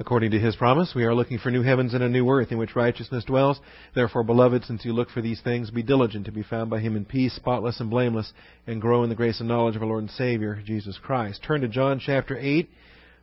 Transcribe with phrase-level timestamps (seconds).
[0.00, 2.56] According to his promise, we are looking for new heavens and a new earth in
[2.56, 3.60] which righteousness dwells.
[3.94, 6.96] Therefore, beloved, since you look for these things, be diligent to be found by him
[6.96, 8.32] in peace, spotless and blameless,
[8.66, 11.42] and grow in the grace and knowledge of our Lord and Savior, Jesus Christ.
[11.46, 12.70] Turn to John chapter 8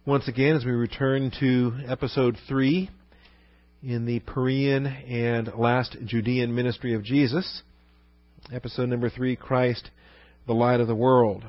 [0.06, 2.92] once again as we return to episode 3
[3.82, 7.64] in the Perean and last Judean ministry of Jesus.
[8.54, 9.90] Episode number 3 Christ,
[10.46, 11.44] the light of the world.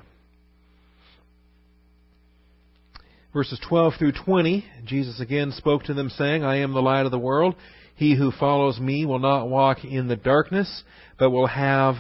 [3.39, 7.12] Verses 12 through 20, Jesus again spoke to them, saying, I am the light of
[7.12, 7.55] the world.
[7.95, 10.83] He who follows me will not walk in the darkness,
[11.20, 11.95] but will have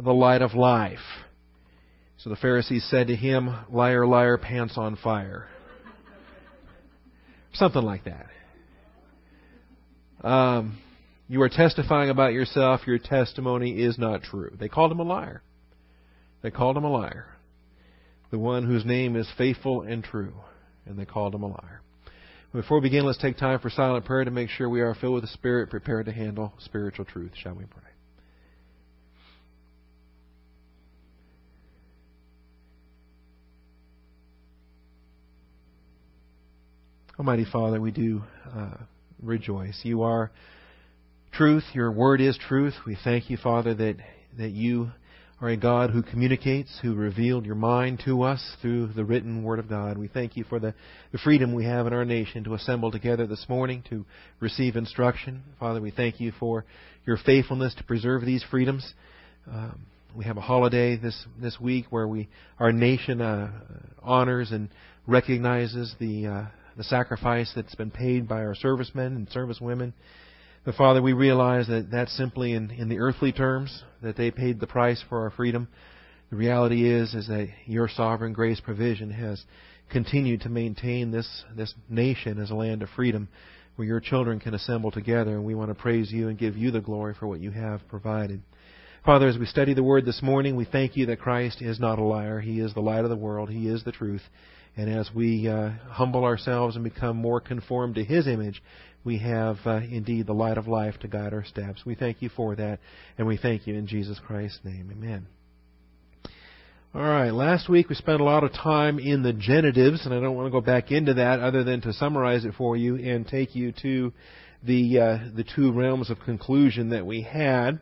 [0.00, 0.98] the light of life.
[2.18, 5.46] So the Pharisees said to him, Liar, liar, pants on fire.
[7.52, 8.26] Something like that.
[10.26, 10.76] Um,
[11.28, 12.80] you are testifying about yourself.
[12.84, 14.56] Your testimony is not true.
[14.58, 15.44] They called him a liar.
[16.42, 17.28] They called him a liar.
[18.32, 20.34] The one whose name is faithful and true
[20.86, 21.82] and they called him a liar.
[22.52, 25.14] Before we begin, let's take time for silent prayer to make sure we are filled
[25.14, 27.30] with the Spirit, prepared to handle spiritual truth.
[27.34, 27.82] Shall we pray?
[37.20, 38.22] Almighty Father, we do
[38.56, 38.78] uh,
[39.22, 39.78] rejoice.
[39.84, 40.32] You are
[41.32, 41.64] truth.
[41.74, 42.74] Your word is truth.
[42.86, 43.96] We thank you, Father, that,
[44.38, 44.90] that you
[45.40, 49.58] are a God who communicates, who revealed your mind to us through the written Word
[49.58, 49.96] of God.
[49.96, 50.74] We thank you for the,
[51.12, 54.04] the freedom we have in our nation to assemble together this morning to
[54.38, 55.42] receive instruction.
[55.58, 56.66] Father, we thank you for
[57.06, 58.92] your faithfulness to preserve these freedoms.
[59.50, 63.50] Um, we have a holiday this this week where we our nation uh,
[64.02, 64.68] honors and
[65.06, 66.44] recognizes the uh,
[66.76, 69.94] the sacrifice that's been paid by our servicemen and servicewomen.
[70.64, 74.60] But Father, we realize that that's simply in, in the earthly terms, that they paid
[74.60, 75.68] the price for our freedom.
[76.30, 79.42] The reality is, is that your sovereign grace provision has
[79.90, 83.28] continued to maintain this, this nation as a land of freedom
[83.76, 86.70] where your children can assemble together, and we want to praise you and give you
[86.70, 88.42] the glory for what you have provided.
[89.04, 91.98] Father, as we study the Word this morning, we thank you that Christ is not
[91.98, 92.38] a liar.
[92.38, 93.48] He is the light of the world.
[93.48, 94.20] He is the truth.
[94.80, 98.62] And as we uh, humble ourselves and become more conformed to His image,
[99.04, 101.84] we have uh, indeed the light of life to guide our steps.
[101.84, 102.78] We thank you for that,
[103.18, 104.88] and we thank you in Jesus Christ's name.
[104.90, 105.26] Amen.
[106.94, 110.20] All right, last week we spent a lot of time in the genitives, and I
[110.20, 113.28] don't want to go back into that other than to summarize it for you and
[113.28, 114.14] take you to
[114.62, 117.80] the uh, the two realms of conclusion that we had.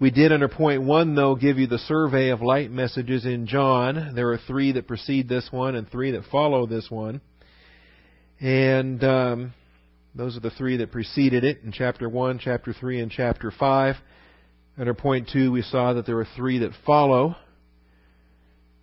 [0.00, 4.12] We did under point one, though, give you the survey of light messages in John.
[4.14, 7.20] There are three that precede this one and three that follow this one.
[8.38, 9.54] And um,
[10.14, 13.96] those are the three that preceded it in chapter 1, chapter 3, and chapter 5.
[14.78, 17.34] Under point 2, we saw that there are three that follow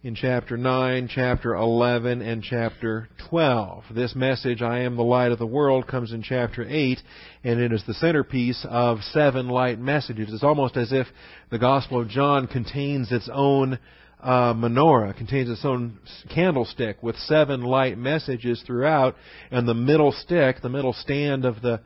[0.05, 3.85] in chapter 9, chapter 11, and chapter 12.
[3.89, 6.99] This message, I am the light of the world, comes in chapter 8,
[7.43, 10.31] and it is the centerpiece of seven light messages.
[10.31, 11.07] It's almost as if
[11.49, 13.79] the Gospel of John contains its own
[14.21, 15.97] uh, menorah, contains its own
[16.31, 19.15] candlestick with seven light messages throughout,
[19.49, 21.81] and the middle stick, the middle stand of the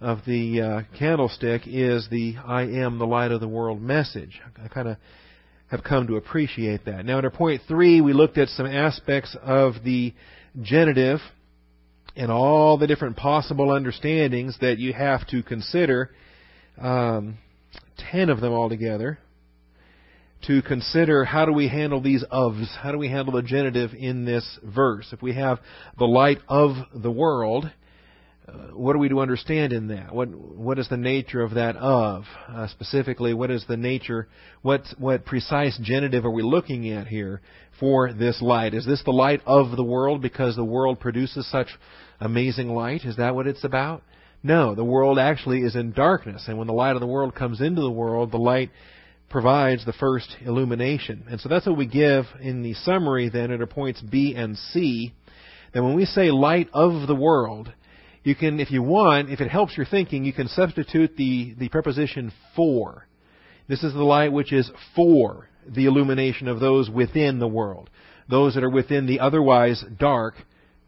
[0.00, 4.40] of the uh, candlestick is the "I am the light of the world" message.
[4.62, 4.96] I kind of
[5.70, 7.04] have come to appreciate that.
[7.04, 10.14] Now, under point three, we looked at some aspects of the
[10.62, 11.20] genitive
[12.16, 16.10] and all the different possible understandings that you have to consider.
[16.80, 17.38] Um,
[18.12, 19.18] ten of them altogether.
[20.46, 22.76] To consider how do we handle these ofs?
[22.76, 25.08] How do we handle the genitive in this verse?
[25.10, 25.58] If we have
[25.98, 27.70] the light of the world,
[28.74, 30.14] what are we to understand in that?
[30.14, 32.24] What what is the nature of that of?
[32.48, 34.28] Uh, specifically, what is the nature?
[34.62, 37.40] What what precise genitive are we looking at here
[37.80, 38.74] for this light?
[38.74, 41.68] Is this the light of the world because the world produces such
[42.20, 43.04] amazing light?
[43.04, 44.02] Is that what it's about?
[44.42, 47.62] No, the world actually is in darkness, and when the light of the world comes
[47.62, 48.70] into the world, the light
[49.30, 51.24] provides the first illumination.
[51.30, 55.14] And so that's what we give in the summary then under points B and C.
[55.72, 57.72] That when we say light of the world,
[58.24, 61.68] you can, if you want, if it helps your thinking, you can substitute the, the
[61.68, 63.06] preposition for.
[63.68, 67.88] This is the light which is for the illumination of those within the world,
[68.28, 70.34] those that are within the otherwise dark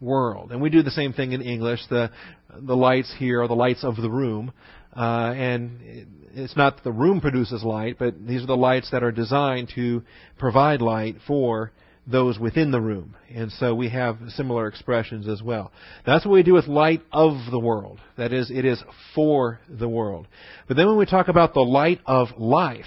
[0.01, 0.53] world.
[0.53, 1.81] And we do the same thing in English.
[1.89, 2.11] The
[2.59, 4.53] the lights here are the lights of the room,
[4.97, 9.03] uh, and it's not that the room produces light, but these are the lights that
[9.03, 10.03] are designed to
[10.39, 11.73] provide light for
[12.07, 13.17] those within the room.
[13.35, 15.73] And so we have similar expressions as well.
[16.05, 18.01] That's what we do with light of the world.
[18.17, 18.83] That is, it is
[19.15, 20.29] for the world.
[20.69, 22.85] But then when we talk about the light of life,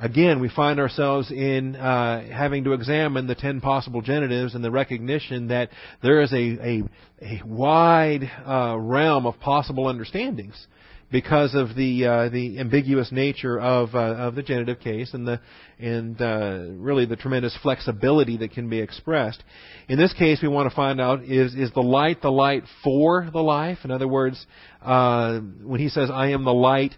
[0.00, 4.70] again, we find ourselves in uh, having to examine the ten possible genitives and the
[4.70, 5.70] recognition that
[6.02, 6.82] there is a, a,
[7.22, 10.66] a wide uh, realm of possible understandings
[11.10, 15.40] because of the uh, the ambiguous nature of uh, of the genitive case and the
[15.78, 19.42] and uh, really the tremendous flexibility that can be expressed.
[19.88, 23.28] In this case, we want to find out is is the light the light for
[23.32, 23.78] the life?
[23.84, 24.44] In other words,
[24.82, 26.94] uh, when he says, "I am the light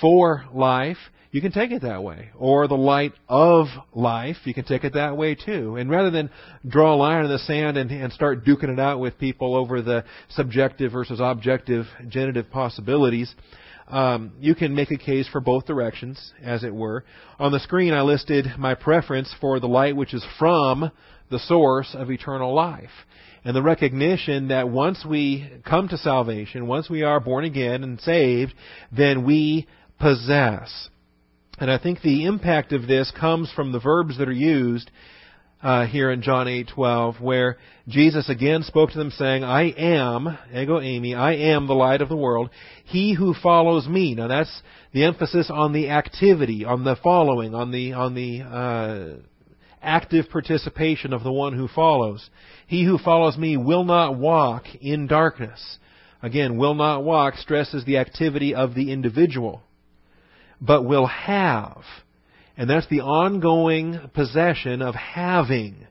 [0.00, 0.98] for life,"
[1.34, 2.28] you can take it that way.
[2.38, 5.74] Or the light of life, you can take it that way too.
[5.74, 6.30] And rather than
[6.64, 9.82] draw a line in the sand and, and start duking it out with people over
[9.82, 13.34] the subjective versus objective genitive possibilities,
[13.88, 17.04] um, you can make a case for both directions, as it were.
[17.40, 20.92] On the screen, I listed my preference for the light which is from
[21.32, 22.90] the source of eternal life.
[23.44, 28.00] And the recognition that once we come to salvation, once we are born again and
[28.00, 28.54] saved,
[28.92, 29.66] then we
[29.98, 30.90] possess
[31.58, 34.90] and I think the impact of this comes from the verbs that are used
[35.62, 37.56] uh, here in John 8:12, where
[37.88, 42.08] Jesus again spoke to them, saying, "I am, ego eimi, I am the light of
[42.08, 42.50] the world.
[42.84, 44.62] He who follows me." Now that's
[44.92, 49.04] the emphasis on the activity, on the following, on the on the uh,
[49.80, 52.28] active participation of the one who follows.
[52.66, 55.78] He who follows me will not walk in darkness.
[56.20, 59.62] Again, will not walk stresses the activity of the individual
[60.64, 61.82] but will have.
[62.56, 65.86] And that's the ongoing possession of having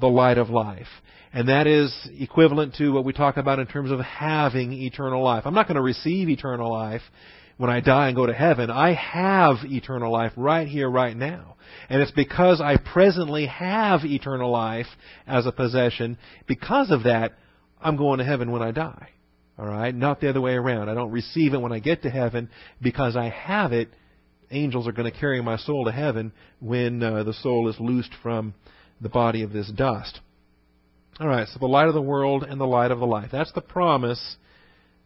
[0.00, 0.88] the light of life.
[1.32, 5.42] And that is equivalent to what we talk about in terms of having eternal life.
[5.44, 7.02] I'm not going to receive eternal life
[7.56, 8.70] when I die and go to heaven.
[8.70, 11.56] I have eternal life right here, right now.
[11.88, 14.86] And it's because I presently have eternal life
[15.26, 16.18] as a possession.
[16.46, 17.32] Because of that,
[17.80, 19.08] I'm going to heaven when I die.
[19.58, 19.94] All right?
[19.94, 20.88] Not the other way around.
[20.88, 22.50] I don't receive it when I get to heaven
[22.80, 23.88] because I have it.
[24.50, 28.12] Angels are going to carry my soul to heaven when uh, the soul is loosed
[28.22, 28.54] from
[29.00, 30.20] the body of this dust.
[31.18, 33.30] All right, so the light of the world and the light of the life.
[33.32, 34.36] That's the promise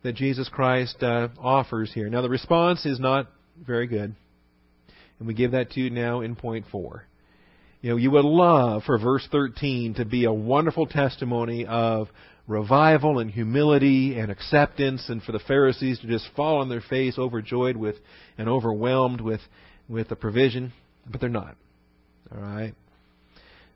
[0.03, 2.09] that Jesus Christ uh, offers here.
[2.09, 3.29] Now, the response is not
[3.65, 4.15] very good.
[5.19, 7.05] And we give that to you now in point four.
[7.83, 12.09] You know, you would love for verse 13 to be a wonderful testimony of
[12.51, 17.17] revival and humility and acceptance, and for the Pharisees to just fall on their face,
[17.17, 17.95] overjoyed with
[18.37, 19.41] and overwhelmed with,
[19.89, 20.73] with the provision,
[21.09, 21.57] but they're not.
[22.35, 22.75] All right?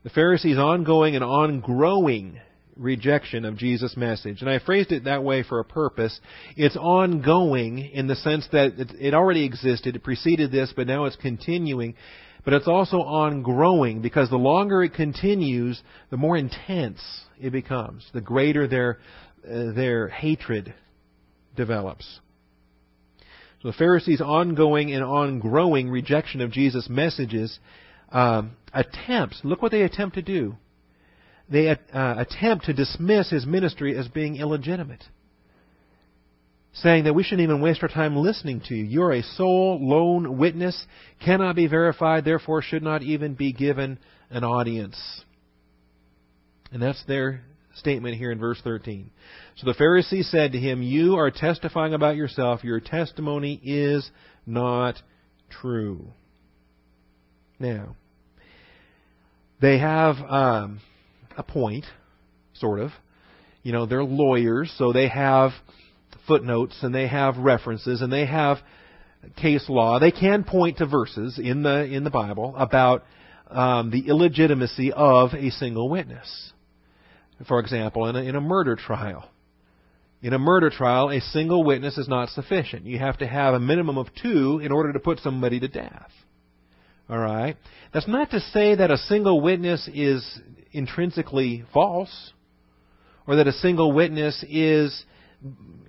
[0.02, 2.40] The Pharisees' ongoing and ongrowing
[2.76, 4.40] rejection of Jesus' message.
[4.40, 6.20] And I phrased it that way for a purpose.
[6.56, 11.16] It's ongoing in the sense that it already existed, it preceded this, but now it's
[11.16, 11.94] continuing
[12.44, 17.00] but it's also on growing because the longer it continues, the more intense
[17.40, 18.98] it becomes, the greater their
[19.44, 20.74] uh, their hatred
[21.56, 22.20] develops.
[23.62, 27.58] So the Pharisees' ongoing and ongrowing rejection of Jesus' messages
[28.10, 29.40] um, attempts.
[29.42, 30.56] Look what they attempt to do.
[31.48, 35.02] They uh, attempt to dismiss his ministry as being illegitimate
[36.74, 38.84] saying that we shouldn't even waste our time listening to you.
[38.84, 40.86] You're a sole lone witness,
[41.24, 43.98] cannot be verified, therefore should not even be given
[44.30, 44.96] an audience.
[46.72, 47.42] And that's their
[47.76, 49.10] statement here in verse 13.
[49.56, 52.64] So the Pharisees said to him, You are testifying about yourself.
[52.64, 54.08] Your testimony is
[54.44, 54.96] not
[55.60, 56.08] true.
[57.60, 57.94] Now,
[59.60, 60.80] they have um,
[61.36, 61.84] a point,
[62.54, 62.90] sort of.
[63.62, 65.52] You know, they're lawyers, so they have
[66.26, 68.58] footnotes and they have references and they have
[69.36, 69.98] case law.
[69.98, 73.04] They can point to verses in the in the Bible about
[73.50, 76.52] um, the illegitimacy of a single witness.
[77.48, 79.28] For example, in a, in a murder trial.
[80.22, 82.86] In a murder trial, a single witness is not sufficient.
[82.86, 86.10] You have to have a minimum of two in order to put somebody to death.
[87.10, 87.56] All right?
[87.92, 90.26] That's not to say that a single witness is
[90.72, 92.32] intrinsically false
[93.26, 95.04] or that a single witness is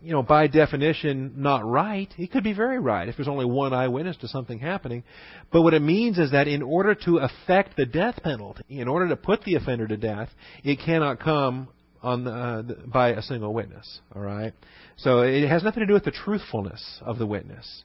[0.02, 2.14] you know, by definition, not right.
[2.18, 5.04] It could be very right if there's only one eyewitness to something happening.
[5.52, 9.08] But what it means is that in order to affect the death penalty, in order
[9.10, 10.30] to put the offender to death,
[10.64, 11.70] it cannot come
[12.04, 14.00] on the, uh, by a single witness.
[14.16, 14.54] All right.
[14.98, 17.84] So it has nothing to do with the truthfulness of the witness.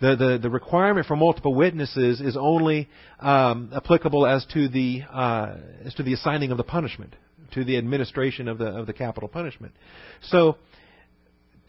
[0.00, 2.88] The, the, the requirement for multiple witnesses is only
[3.20, 5.54] um, applicable as to the uh,
[5.84, 7.14] as to the assigning of the punishment,
[7.52, 9.74] to the administration of the of the capital punishment.
[10.22, 10.56] So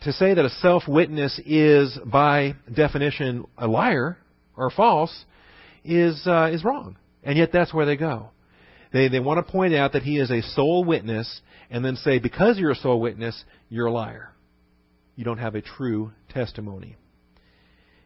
[0.04, 4.18] to say that a self witness is, by definition, a liar
[4.56, 5.26] or false
[5.84, 6.98] is, uh, is wrong.
[7.24, 8.30] And yet that's where they go.
[8.92, 12.20] They, they want to point out that he is a sole witness and then say,
[12.20, 14.32] because you're a sole witness, you're a liar.
[15.16, 16.96] You don't have a true testimony.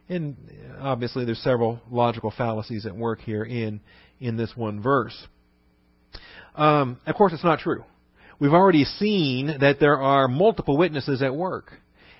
[0.08, 0.36] And
[0.80, 3.80] obviously, there's several logical fallacies at work here in
[4.20, 5.26] in this one verse.
[6.54, 7.84] Um, of course, it's not true.
[8.40, 11.72] We've already seen that there are multiple witnesses at work.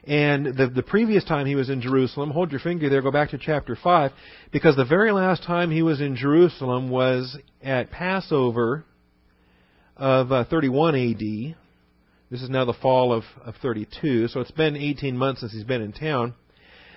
[0.08, 3.28] And the, the previous time he was in Jerusalem, hold your finger there, go back
[3.30, 4.10] to chapter 5,
[4.50, 8.86] because the very last time he was in Jerusalem was at Passover
[9.98, 11.56] of uh, 31 AD.
[12.30, 15.64] This is now the fall of, of 32, so it's been 18 months since he's
[15.64, 16.34] been in town.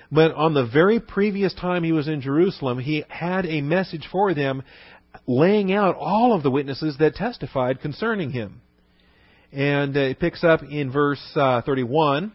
[0.09, 4.33] But on the very previous time he was in Jerusalem, he had a message for
[4.33, 4.63] them
[5.27, 8.61] laying out all of the witnesses that testified concerning him.
[9.51, 12.31] And uh, it picks up in verse uh, 31.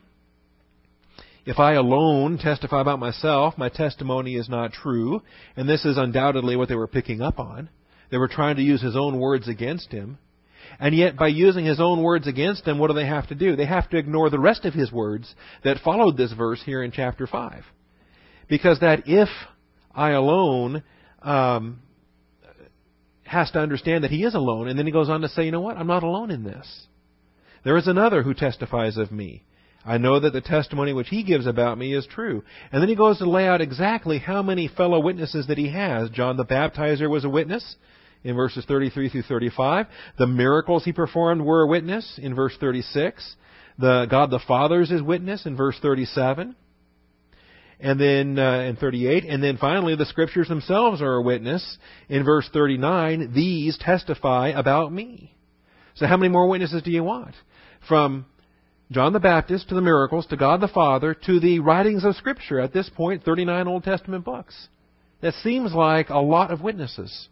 [1.47, 5.23] If I alone testify about myself, my testimony is not true.
[5.55, 7.71] And this is undoubtedly what they were picking up on.
[8.11, 10.19] They were trying to use his own words against him.
[10.81, 13.55] And yet, by using his own words against him, what do they have to do?
[13.55, 16.91] They have to ignore the rest of his words that followed this verse here in
[16.91, 17.65] chapter 5.
[18.49, 19.29] Because that if
[19.95, 20.83] I alone
[21.23, 21.81] um,
[23.23, 25.53] has to understand that he is alone, and then he goes on to say, you
[25.53, 25.77] know what?
[25.77, 26.87] I'm not alone in this.
[27.65, 29.45] There is another who testifies of me.
[29.87, 32.43] I know that the testimony which he gives about me is true.
[32.73, 36.11] And then he goes to lay out exactly how many fellow witnesses that he has.
[36.11, 37.77] John the Baptizer was a witness
[38.25, 39.87] in verses 33 through 35.
[40.19, 43.37] The miracles he performed were a witness in verse 36.
[43.79, 46.57] The God the Father is witness in verse 37.
[47.79, 51.79] And then uh, in 38, and then finally the scriptures themselves are a witness
[52.09, 53.33] in verse 39.
[53.35, 55.37] These testify about me.
[55.95, 57.35] So how many more witnesses do you want?
[57.87, 58.25] From
[58.93, 62.61] John the Baptist to the miracles to God the Father to the writings of Scripture.
[62.61, 64.69] At this point, 39 Old Testament books.
[65.23, 67.29] That seems like a lot of witnesses.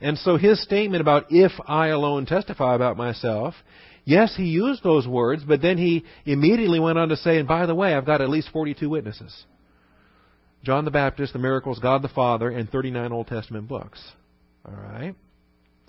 [0.00, 3.54] And so his statement about if I alone testify about myself,
[4.04, 7.66] yes, he used those words, but then he immediately went on to say, and by
[7.66, 9.44] the way, I've got at least 42 witnesses.
[10.62, 14.00] John the Baptist, the miracles, God the Father, and 39 Old Testament books.
[14.66, 15.14] All right?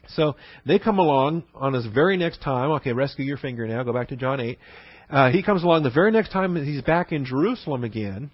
[0.10, 0.36] So
[0.66, 2.72] they come along on his very next time.
[2.72, 3.84] Okay, rescue your finger now.
[3.84, 4.60] Go back to John 8.
[5.10, 8.32] Uh, he comes along the very next time he's back in Jerusalem again.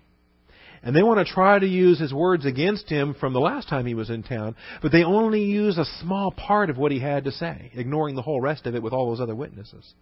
[0.85, 3.85] And they want to try to use his words against him from the last time
[3.85, 7.23] he was in town, but they only use a small part of what he had
[7.23, 9.93] to say, ignoring the whole rest of it with all those other witnesses.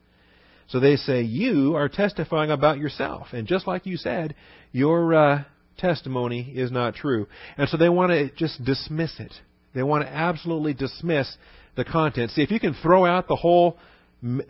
[0.69, 3.27] So they say, You are testifying about yourself.
[3.31, 4.33] And just like you said,
[4.71, 5.43] your uh,
[5.77, 7.27] testimony is not true.
[7.57, 9.33] And so they want to just dismiss it.
[9.75, 11.35] They want to absolutely dismiss
[11.75, 12.31] the content.
[12.31, 13.77] See, if you can throw out the whole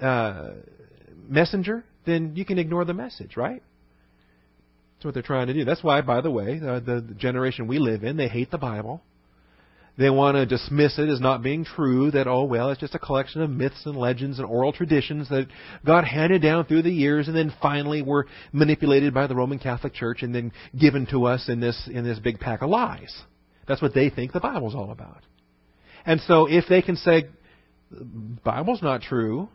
[0.02, 0.50] uh,
[1.28, 3.62] messenger, then you can ignore the message, right?
[4.96, 5.66] That's what they're trying to do.
[5.66, 8.58] That's why, by the way, uh, the, the generation we live in, they hate the
[8.58, 9.02] Bible.
[9.98, 13.00] They want to dismiss it as not being true, that, oh, well, it's just a
[13.00, 15.48] collection of myths and legends and oral traditions that
[15.86, 19.94] got handed down through the years and then finally were manipulated by the Roman Catholic
[19.94, 23.14] Church and then given to us in this, in this big pack of lies.
[23.68, 25.24] That's what they think the Bible's all about.
[26.06, 27.26] And so if they can say,
[27.90, 28.04] the
[28.44, 29.50] Bible's not true,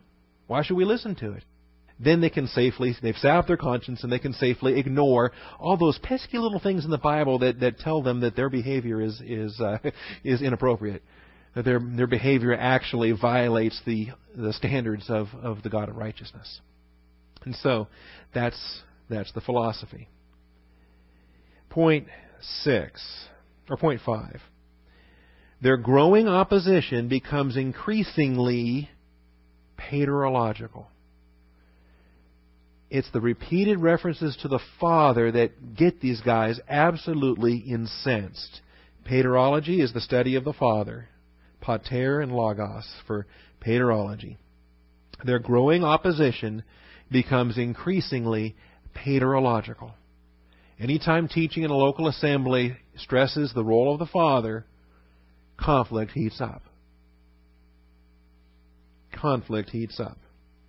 [0.47, 1.43] why should we listen to it?
[1.99, 5.97] then they can safely, they've salved their conscience and they can safely ignore all those
[6.03, 9.59] pesky little things in the Bible that, that tell them that their behavior is, is,
[9.59, 9.77] uh,
[10.23, 11.03] is inappropriate.
[11.55, 16.61] That their, their behavior actually violates the, the standards of, of the God of righteousness.
[17.45, 17.87] And so
[18.33, 20.07] that's, that's the philosophy.
[21.69, 22.07] Point
[22.63, 23.01] six,
[23.69, 24.39] or point five.
[25.61, 28.89] Their growing opposition becomes increasingly
[29.77, 30.85] paterological.
[32.89, 38.61] It's the repeated references to the Father that get these guys absolutely incensed.
[39.09, 41.09] Paterology is the study of the Father.
[41.59, 43.27] Pater and Logos for
[43.65, 44.37] paterology.
[45.25, 46.63] Their growing opposition
[47.11, 48.55] becomes increasingly
[48.95, 49.93] paterological.
[50.79, 54.65] Anytime teaching in a local assembly stresses the role of the Father,
[55.57, 56.61] conflict heats up.
[59.11, 60.17] Conflict heats up.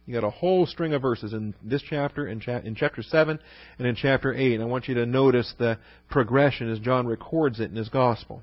[0.06, 3.38] You got a whole string of verses in this chapter, in, cha- in chapter 7,
[3.78, 4.54] and in chapter 8.
[4.54, 5.78] And I want you to notice the
[6.08, 8.42] progression as John records it in his gospel.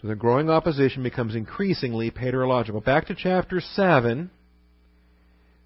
[0.00, 2.84] So the growing opposition becomes increasingly paterological.
[2.84, 4.30] Back to chapter 7.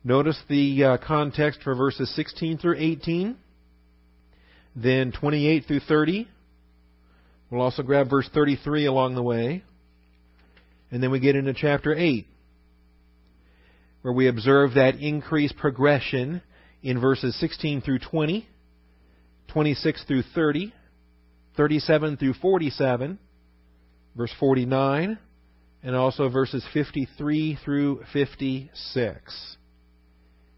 [0.02, 3.36] Notice the uh, context for verses 16 through 18,
[4.74, 6.28] then 28 through 30.
[7.54, 9.62] We'll also grab verse 33 along the way.
[10.90, 12.26] And then we get into chapter 8
[14.02, 16.42] where we observe that increased progression
[16.82, 18.48] in verses 16 through 20,
[19.52, 20.74] 26 through 30,
[21.56, 23.20] 37 through 47,
[24.16, 25.16] verse 49,
[25.84, 29.56] and also verses 53 through 56.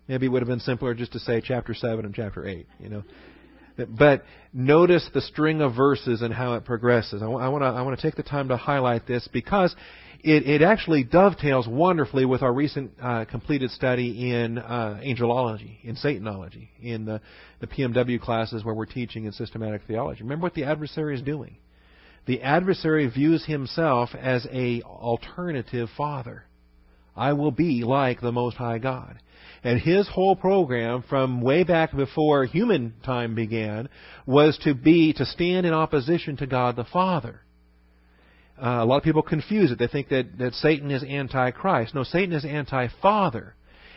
[0.09, 2.89] Maybe it would have been simpler just to say chapter 7 and chapter 8, you
[2.89, 3.05] know.
[3.77, 7.23] But notice the string of verses and how it progresses.
[7.23, 9.75] I want to I want to take the time to highlight this because
[10.27, 15.95] it, it actually dovetails wonderfully with our recent uh, completed study in uh, angelology, in
[15.95, 17.21] Satanology, in the,
[17.61, 20.23] the PMW classes where we're teaching in systematic theology.
[20.23, 21.59] Remember what the adversary is doing.
[22.27, 26.45] The adversary views himself as a alternative father.
[27.17, 29.19] I will be like the Most High God.
[29.65, 33.89] And his whole program from way back before human time began
[34.27, 37.41] was to be, to stand in opposition to God the Father.
[38.63, 39.79] Uh, a lot of people confuse it.
[39.79, 41.95] They think that, that Satan is anti-Christ.
[41.95, 43.55] No, Satan is anti-Father.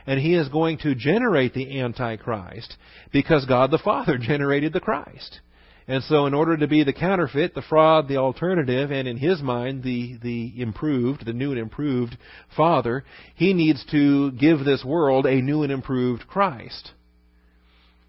[0.08, 2.76] And he is going to generate the antichrist
[3.12, 5.40] because God the Father generated the Christ.
[5.90, 9.42] And so, in order to be the counterfeit, the fraud, the alternative, and in his
[9.42, 12.16] mind, the, the improved, the new and improved
[12.56, 13.04] Father,
[13.34, 16.92] he needs to give this world a new and improved Christ.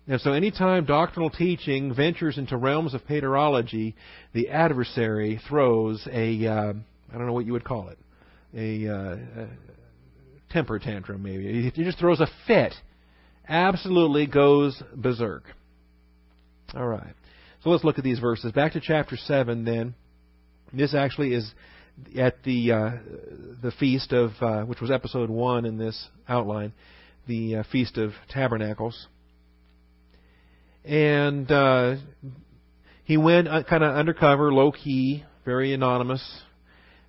[0.07, 3.95] And so, anytime doctrinal teaching ventures into realms of paterology,
[4.35, 7.99] the adversary throws a, uh, I don't know what you would call it,
[8.55, 9.49] a, uh, a
[10.53, 11.71] temper tantrum, maybe.
[11.75, 12.75] He just throws a fit.
[13.49, 15.45] Absolutely goes berserk.
[16.75, 17.15] All right.
[17.63, 18.53] So let's look at these verses.
[18.53, 19.95] Back to chapter 7 then.
[20.73, 21.53] This actually is
[22.19, 22.91] at the uh,
[23.63, 26.73] the feast of uh, which was episode 1 in this outline,
[27.27, 29.09] the uh, feast of tabernacles.
[30.85, 31.97] And uh,
[33.05, 36.43] he went uh, kind of undercover, low key, very anonymous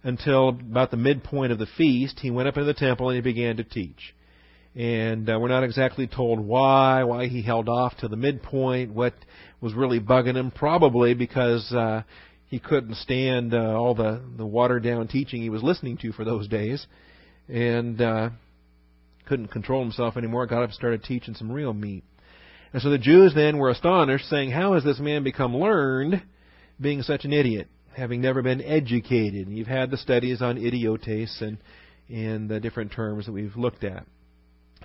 [0.03, 2.19] until about the midpoint of the feast.
[2.19, 4.13] He went up into the temple and he began to teach
[4.75, 9.13] and uh, we're not exactly told why, why he held off to the midpoint, what
[9.59, 12.03] was really bugging him, probably because uh,
[12.47, 16.23] he couldn't stand uh, all the, the watered down teaching he was listening to for
[16.23, 16.85] those days,
[17.49, 18.29] and uh,
[19.27, 22.03] couldn't control himself anymore, got up and started teaching some real meat.
[22.73, 26.23] And so the Jews then were astonished, saying, How has this man become learned,
[26.79, 29.47] being such an idiot, having never been educated?
[29.47, 31.57] And you've had the studies on idiotes and,
[32.09, 34.05] and the different terms that we've looked at.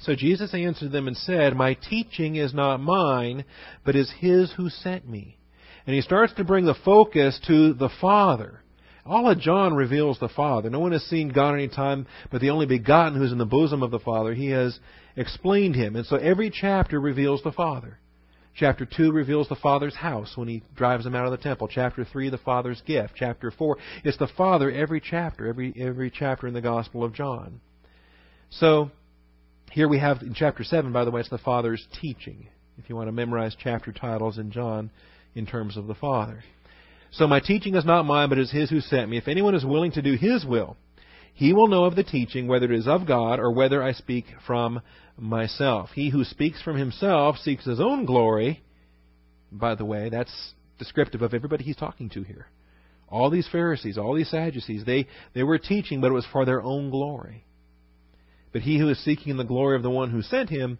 [0.00, 3.44] So Jesus answered them and said, My teaching is not mine,
[3.84, 5.38] but is His who sent me.
[5.86, 8.60] And he starts to bring the focus to the Father.
[9.04, 10.68] All of John reveals the Father.
[10.68, 13.82] No one has seen God any time but the only begotten who's in the bosom
[13.84, 14.34] of the Father.
[14.34, 14.78] He has
[15.16, 15.94] explained him.
[15.94, 17.98] And so every chapter reveals the Father.
[18.56, 21.68] Chapter 2 reveals the Father's house when he drives him out of the temple.
[21.68, 23.12] Chapter 3, the Father's gift.
[23.14, 27.60] Chapter 4, it's the Father every chapter, every, every chapter in the Gospel of John.
[28.50, 28.90] So,
[29.76, 32.48] here we have in chapter 7, by the way, it's the Father's teaching.
[32.78, 34.90] If you want to memorize chapter titles in John
[35.34, 36.42] in terms of the Father.
[37.10, 39.18] So my teaching is not mine, but is His who sent me.
[39.18, 40.78] If anyone is willing to do His will,
[41.34, 44.24] he will know of the teaching whether it is of God or whether I speak
[44.46, 44.80] from
[45.18, 45.90] myself.
[45.94, 48.62] He who speaks from himself seeks his own glory.
[49.52, 52.46] By the way, that's descriptive of everybody he's talking to here.
[53.10, 56.62] All these Pharisees, all these Sadducees, they, they were teaching, but it was for their
[56.62, 57.44] own glory.
[58.56, 60.78] But he who is seeking the glory of the one who sent him,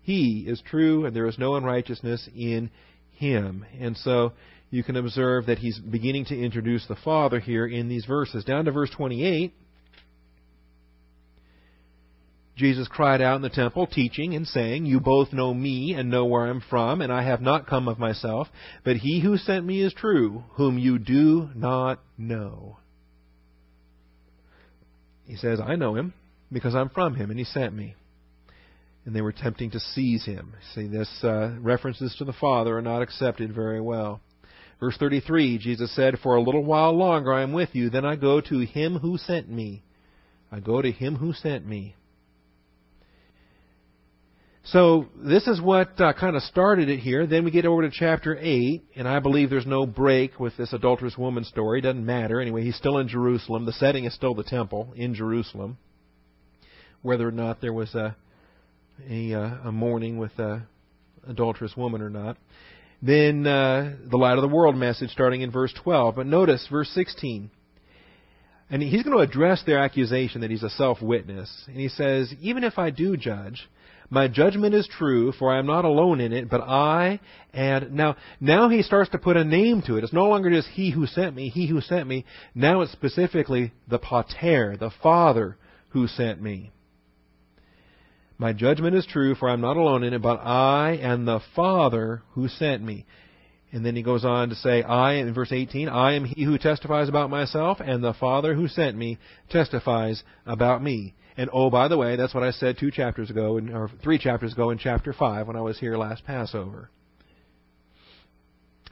[0.00, 2.70] he is true, and there is no unrighteousness in
[3.10, 3.66] him.
[3.78, 4.32] And so
[4.70, 8.46] you can observe that he's beginning to introduce the Father here in these verses.
[8.46, 9.52] Down to verse 28.
[12.56, 16.24] Jesus cried out in the temple, teaching and saying, You both know me and know
[16.24, 18.48] where I am from, and I have not come of myself,
[18.84, 22.78] but he who sent me is true, whom you do not know.
[25.26, 26.14] He says, I know him
[26.52, 27.94] because I'm from him and he sent me.
[29.04, 30.54] And they were attempting to seize him.
[30.74, 34.20] See, this uh, references to the Father are not accepted very well.
[34.80, 38.16] Verse 33, Jesus said, For a little while longer I am with you, then I
[38.16, 39.82] go to him who sent me.
[40.52, 41.94] I go to him who sent me.
[44.64, 47.26] So this is what uh, kind of started it here.
[47.26, 50.74] Then we get over to chapter 8, and I believe there's no break with this
[50.74, 51.80] adulterous woman story.
[51.80, 52.38] Doesn't matter.
[52.38, 53.64] Anyway, he's still in Jerusalem.
[53.64, 55.78] The setting is still the temple in Jerusalem
[57.02, 58.16] whether or not there was a
[59.08, 60.66] a, uh, a morning with a
[61.28, 62.36] adulterous woman or not.
[63.00, 66.16] Then uh, the light of the world message starting in verse 12.
[66.16, 67.50] But notice verse 16.
[68.70, 71.50] And he's going to address their accusation that he's a self witness.
[71.68, 73.68] And he says, Even if I do judge,
[74.10, 77.20] my judgment is true, for I am not alone in it, but I
[77.52, 80.04] and now now he starts to put a name to it.
[80.04, 82.24] It's no longer just he who sent me, he who sent me.
[82.54, 85.56] Now it's specifically the pater, the Father
[85.90, 86.72] who sent me.
[88.38, 91.40] My judgment is true, for I am not alone in it, but I and the
[91.56, 93.04] Father who sent me.
[93.72, 96.56] And then he goes on to say, I, in verse 18, I am he who
[96.56, 99.18] testifies about myself, and the Father who sent me
[99.50, 101.14] testifies about me.
[101.36, 104.52] And oh, by the way, that's what I said two chapters ago, or three chapters
[104.52, 106.90] ago in chapter 5 when I was here last Passover.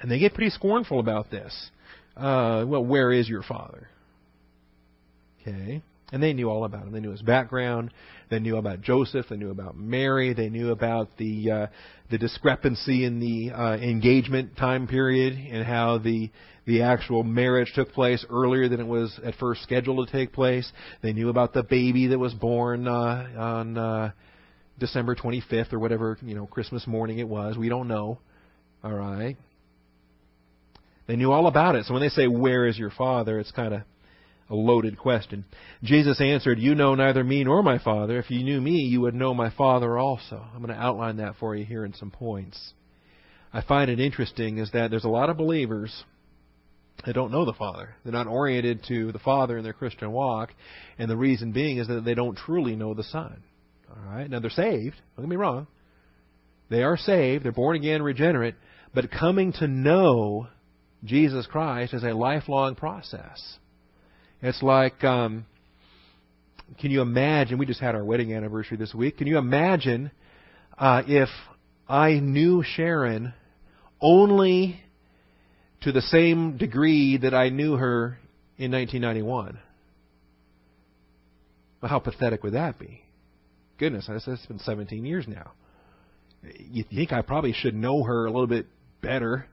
[0.02, 1.70] And they get pretty scornful about this.
[2.16, 3.88] Uh, well, where is your father?
[5.40, 5.82] Okay.
[6.12, 6.92] And they knew all about him.
[6.92, 7.92] They knew his background.
[8.30, 9.26] They knew about Joseph.
[9.28, 10.34] They knew about Mary.
[10.34, 11.66] They knew about the uh,
[12.10, 16.30] the discrepancy in the uh, engagement time period and how the
[16.64, 20.70] the actual marriage took place earlier than it was at first scheduled to take place.
[21.02, 24.10] They knew about the baby that was born uh, on uh,
[24.78, 27.56] December 25th or whatever you know Christmas morning it was.
[27.56, 28.18] We don't know.
[28.84, 29.36] All right.
[31.08, 31.86] They knew all about it.
[31.86, 33.82] So when they say, "Where is your father?" it's kind of
[34.48, 35.44] a loaded question.
[35.82, 38.18] Jesus answered, You know neither me nor my Father.
[38.18, 40.44] If you knew me, you would know my Father also.
[40.54, 42.72] I'm going to outline that for you here in some points.
[43.52, 46.04] I find it interesting is that there's a lot of believers
[47.04, 47.94] that don't know the Father.
[48.04, 50.52] They're not oriented to the Father in their Christian walk,
[50.98, 53.42] and the reason being is that they don't truly know the Son.
[53.90, 54.28] All right?
[54.28, 55.66] Now they're saved, don't get me wrong.
[56.68, 58.54] They are saved, they're born again, regenerate,
[58.94, 60.48] but coming to know
[61.04, 63.58] Jesus Christ is a lifelong process.
[64.46, 65.44] It's like, um,
[66.80, 67.58] can you imagine?
[67.58, 69.18] We just had our wedding anniversary this week.
[69.18, 70.12] Can you imagine
[70.78, 71.28] uh, if
[71.88, 73.34] I knew Sharon
[74.00, 74.80] only
[75.80, 78.18] to the same degree that I knew her
[78.56, 79.58] in 1991?
[81.82, 83.02] Well, how pathetic would that be?
[83.78, 85.54] Goodness, it's been 17 years now.
[86.70, 88.66] You think I probably should know her a little bit
[89.02, 89.48] better,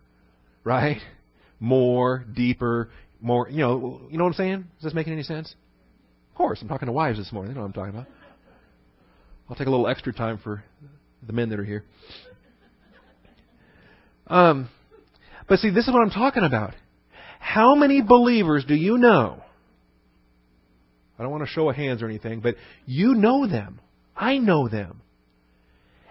[0.63, 1.01] right?
[1.59, 2.91] More, deeper,
[3.23, 4.65] more, you know, you know what I'm saying?
[4.77, 5.55] Is this making any sense?
[6.31, 7.53] Of course, I'm talking to wives this morning.
[7.53, 8.07] They know what I'm talking about.
[9.49, 10.63] I'll take a little extra time for
[11.25, 11.85] the men that are here.
[14.27, 14.69] Um,
[15.47, 16.73] but see, this is what I'm talking about.
[17.39, 19.41] How many believers do you know?
[21.17, 22.55] I don't want to show of hands or anything, but
[22.85, 23.79] you know them.
[24.15, 25.01] I know them.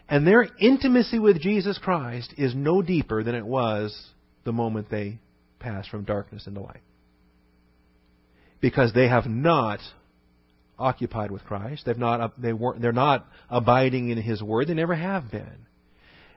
[0.09, 4.09] And their intimacy with Jesus Christ is no deeper than it was
[4.45, 5.19] the moment they
[5.59, 6.81] passed from darkness into light
[8.63, 9.81] because they have not
[10.79, 11.83] occupied with Christ.
[11.85, 14.69] They've not, they weren't, they're not abiding in His Word.
[14.69, 15.67] They never have been.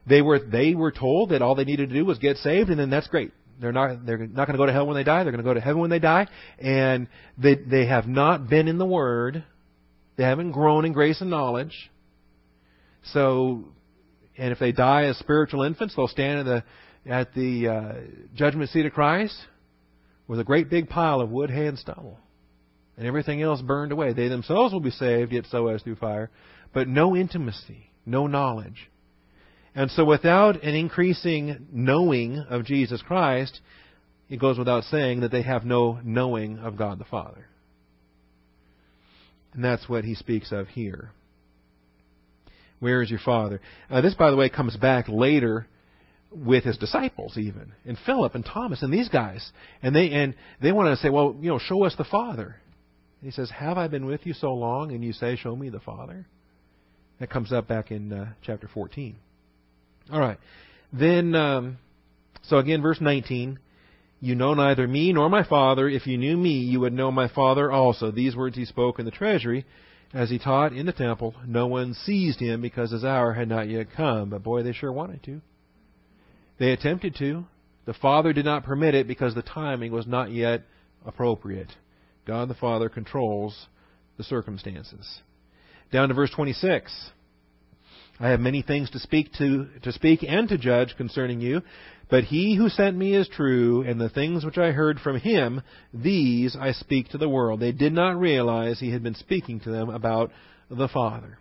[0.06, 2.80] They were, they were told that all they needed to do was get saved, and
[2.80, 3.32] then that's great.
[3.62, 5.24] They're not, they're not going to go to hell when they die.
[5.24, 6.28] They're going to go to heaven when they die.
[6.60, 7.08] And
[7.38, 9.44] they, they have not been in the Word.
[10.18, 11.90] They haven't grown in grace and knowledge.
[13.14, 13.66] So,
[14.38, 16.64] and if they die as spiritual infants, they'll stand at
[17.06, 17.94] the, at the uh,
[18.36, 19.36] judgment seat of Christ
[20.28, 22.20] with a great big pile of wood, hay, and stubble.
[22.98, 24.14] And everything else burned away.
[24.14, 26.30] They themselves will be saved, yet so as through fire.
[26.74, 28.90] But no intimacy, no knowledge.
[29.76, 33.60] And so without an increasing knowing of Jesus Christ,
[34.30, 37.46] it goes without saying that they have no knowing of God the Father.
[39.54, 41.12] And that's what he speaks of here.
[42.80, 43.62] Where is your Father?
[43.90, 45.68] Uh, this, by the way, comes back later
[46.36, 50.72] with his disciples even and Philip and Thomas and these guys and they and they
[50.72, 52.58] want to say well you know show us the father.
[53.22, 55.80] He says have I been with you so long and you say show me the
[55.80, 56.26] father?
[57.20, 59.16] That comes up back in uh, chapter 14
[60.12, 60.38] all right.
[60.92, 61.78] Then um,
[62.44, 63.60] so again verse 19
[64.20, 65.88] you know neither me nor my father.
[65.88, 68.12] If you knew me you would know my father also.
[68.12, 69.66] These words he spoke in the treasury
[70.14, 71.34] as he taught in the temple.
[71.48, 74.92] No one seized him because his hour had not yet come but boy they sure
[74.92, 75.42] wanted to
[76.60, 77.46] they attempted to.
[77.86, 80.64] The Father did not permit it because the timing was not yet
[81.06, 81.72] appropriate.
[82.26, 83.68] God the Father controls
[84.18, 85.22] the circumstances.
[85.92, 87.12] Down to verse 26.
[88.20, 91.62] I have many things to speak to, to speak and to judge concerning you,
[92.10, 95.62] but he who sent me is true, and the things which I heard from him,
[95.94, 97.60] these I speak to the world.
[97.60, 100.32] They did not realize he had been speaking to them about
[100.70, 101.40] the Father.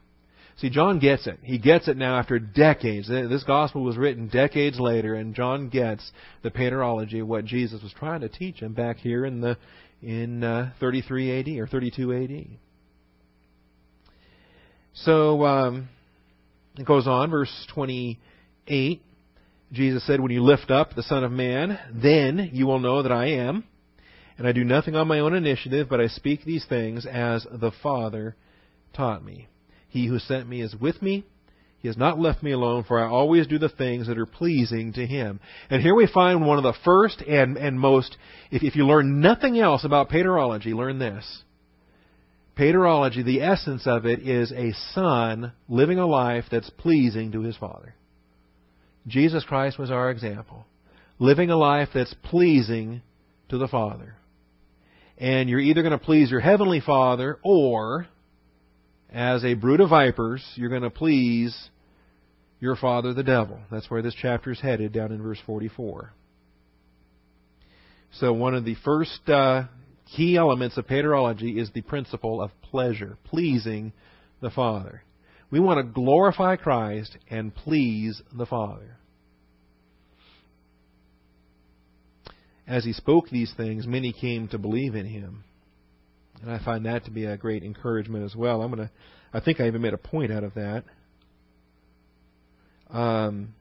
[0.57, 1.41] See, John gets it.
[1.43, 3.09] He gets it now after decades.
[3.09, 6.13] This gospel was written decades later, and John gets
[6.43, 9.57] the paterology of what Jesus was trying to teach him back here in the
[10.01, 12.47] in uh, 33 AD or 32 AD.
[14.95, 15.89] So um,
[16.79, 19.03] it goes on, verse 28.
[19.73, 23.11] Jesus said, "When you lift up the Son of Man, then you will know that
[23.11, 23.65] I am,
[24.39, 27.73] and I do nothing on my own initiative, but I speak these things as the
[27.83, 28.37] Father
[28.93, 29.49] taught me."
[29.95, 31.25] He who sent me is with me.
[31.79, 34.93] He has not left me alone, for I always do the things that are pleasing
[34.95, 35.39] to Him.
[35.71, 38.17] And here we find one of the first and, and most,
[38.51, 41.45] if, if you learn nothing else about paterology, learn this.
[42.59, 47.57] Paterology, the essence of it is a son living a life that's pleasing to his
[47.57, 47.95] Father.
[49.07, 50.67] Jesus Christ was our example.
[51.21, 53.01] Living a life that's pleasing
[53.49, 54.17] to the Father.
[55.19, 58.09] And you're either going to please your Heavenly Father or
[59.15, 61.57] as a brood of vipers, you're going to please
[62.59, 63.61] your father the devil.
[63.71, 66.13] That's where this chapter is headed down in verse 44.
[68.15, 69.65] So one of the first uh,
[70.17, 73.93] key elements of paterology is the principle of pleasure, pleasing
[74.41, 75.03] the Father.
[75.51, 78.97] We want to glorify Christ and please the Father.
[82.67, 85.45] As he spoke these things, many came to believe in him.
[86.43, 88.63] And I find that to be a great encouragement as well.
[88.63, 88.91] I'm to,
[89.33, 90.85] I think I even made a point out of that.
[92.91, 93.55] Um,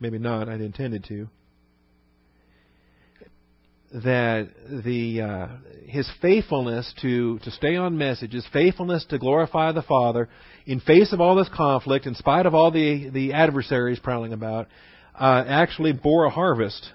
[0.00, 0.48] maybe not.
[0.48, 1.28] I intended to.
[3.92, 5.48] That the uh,
[5.86, 10.28] his faithfulness to to stay on message, his faithfulness to glorify the Father,
[10.66, 14.66] in face of all this conflict, in spite of all the the adversaries prowling about,
[15.18, 16.90] uh, actually bore a harvest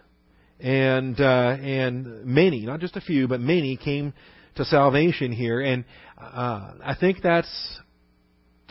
[0.60, 4.14] and uh, and many, not just a few, but many came
[4.56, 5.86] to salvation here, and
[6.18, 7.80] uh, I think that's.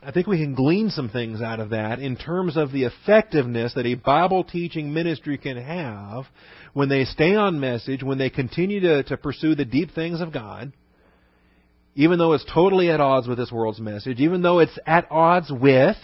[0.01, 3.74] I think we can glean some things out of that in terms of the effectiveness
[3.74, 6.24] that a Bible teaching ministry can have
[6.72, 10.33] when they stay on message, when they continue to, to pursue the deep things of
[10.33, 10.72] God,
[11.96, 15.51] even though it's totally at odds with this world's message, even though it's at odds
[15.51, 15.96] with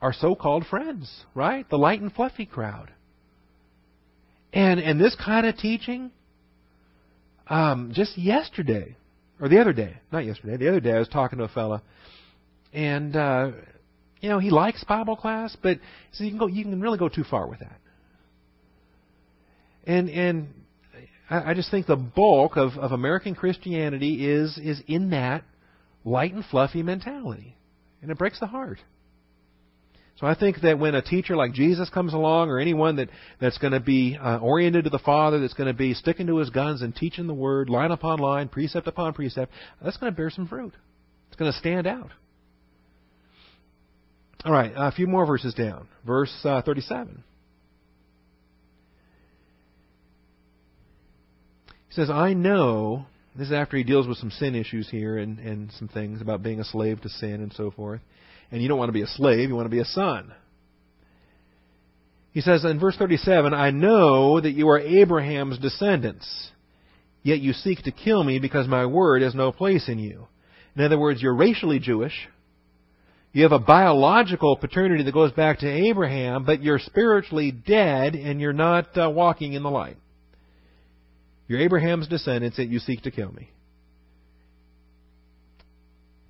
[0.00, 1.70] our so called friends, right?
[1.70, 2.90] The light and fluffy crowd.
[4.54, 6.12] And and this kind of teaching,
[7.48, 8.96] um, just yesterday
[9.40, 11.82] or the other day, not yesterday, the other day, I was talking to a fella,
[12.72, 13.50] and uh,
[14.20, 15.80] you know he likes Bible class, but
[16.12, 17.80] so you can go, you can really go too far with that.
[19.82, 20.48] And and
[21.28, 25.42] I, I just think the bulk of, of American Christianity is is in that
[26.04, 27.56] light and fluffy mentality,
[28.02, 28.78] and it breaks the heart.
[30.20, 33.08] So I think that when a teacher like Jesus comes along, or anyone that,
[33.40, 36.36] that's going to be uh, oriented to the Father, that's going to be sticking to
[36.36, 39.50] his guns and teaching the Word, line upon line, precept upon precept,
[39.82, 40.72] that's going to bear some fruit.
[41.28, 42.10] It's going to stand out.
[44.44, 45.88] All right, a few more verses down.
[46.06, 47.24] Verse uh, 37.
[51.88, 55.40] He says, I know, this is after he deals with some sin issues here and,
[55.40, 58.00] and some things about being a slave to sin and so forth
[58.54, 60.32] and you don't want to be a slave, you want to be a son.
[62.30, 66.52] He says in verse 37, I know that you are Abraham's descendants,
[67.24, 70.28] yet you seek to kill me because my word has no place in you.
[70.76, 72.14] In other words, you're racially Jewish.
[73.32, 78.40] You have a biological paternity that goes back to Abraham, but you're spiritually dead and
[78.40, 79.96] you're not uh, walking in the light.
[81.48, 83.50] You're Abraham's descendants, yet you seek to kill me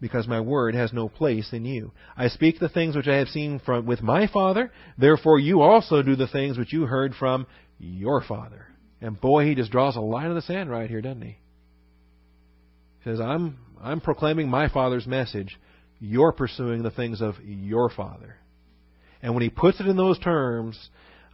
[0.01, 1.93] because my word has no place in you.
[2.17, 6.03] I speak the things which I have seen from with my father, therefore you also
[6.03, 7.47] do the things which you heard from
[7.79, 8.67] your father.
[9.01, 11.39] And boy, he just draws a line in the sand right here, doesn't he?
[13.01, 15.59] He says, I'm I'm proclaiming my father's message.
[16.01, 18.37] You're pursuing the things of your father.
[19.23, 20.79] And when he puts it in those terms,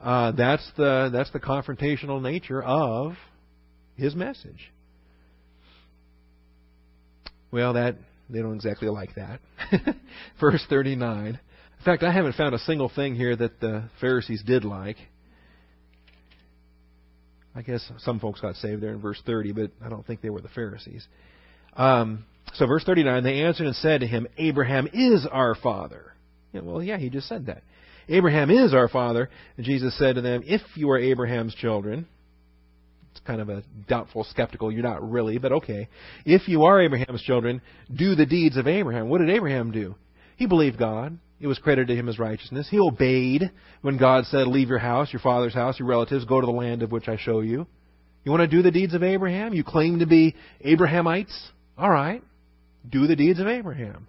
[0.00, 3.14] uh, that's the that's the confrontational nature of
[3.96, 4.72] his message.
[7.52, 7.96] Well, that
[8.30, 9.40] they don't exactly like that.
[10.40, 11.26] Verse 39.
[11.26, 14.96] In fact, I haven't found a single thing here that the Pharisees did like.
[17.54, 20.30] I guess some folks got saved there in verse 30, but I don't think they
[20.30, 21.06] were the Pharisees.
[21.74, 26.12] Um, so, verse 39, they answered and said to him, Abraham is our father.
[26.52, 27.62] Yeah, well, yeah, he just said that.
[28.08, 29.30] Abraham is our father.
[29.56, 32.06] And Jesus said to them, If you are Abraham's children,
[33.12, 35.88] it's kind of a doubtful, skeptical, you're not really, but okay.
[36.24, 37.60] If you are Abraham's children,
[37.94, 39.08] do the deeds of Abraham.
[39.08, 39.96] What did Abraham do?
[40.36, 41.18] He believed God.
[41.40, 42.68] It was credited to him as righteousness.
[42.70, 46.46] He obeyed when God said, Leave your house, your father's house, your relatives, go to
[46.46, 47.66] the land of which I show you.
[48.24, 49.54] You want to do the deeds of Abraham?
[49.54, 51.50] You claim to be Abrahamites?
[51.78, 52.22] All right.
[52.88, 54.06] Do the deeds of Abraham.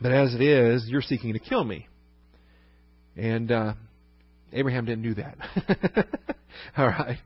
[0.00, 1.86] But as it is, you're seeking to kill me.
[3.16, 3.74] And uh,
[4.52, 6.06] Abraham didn't do that.
[6.76, 7.18] All right.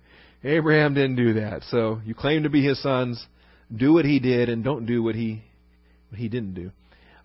[0.44, 1.62] Abraham didn't do that.
[1.70, 3.24] So you claim to be his sons,
[3.74, 5.42] do what he did and don't do what he
[6.10, 6.70] what he didn't do.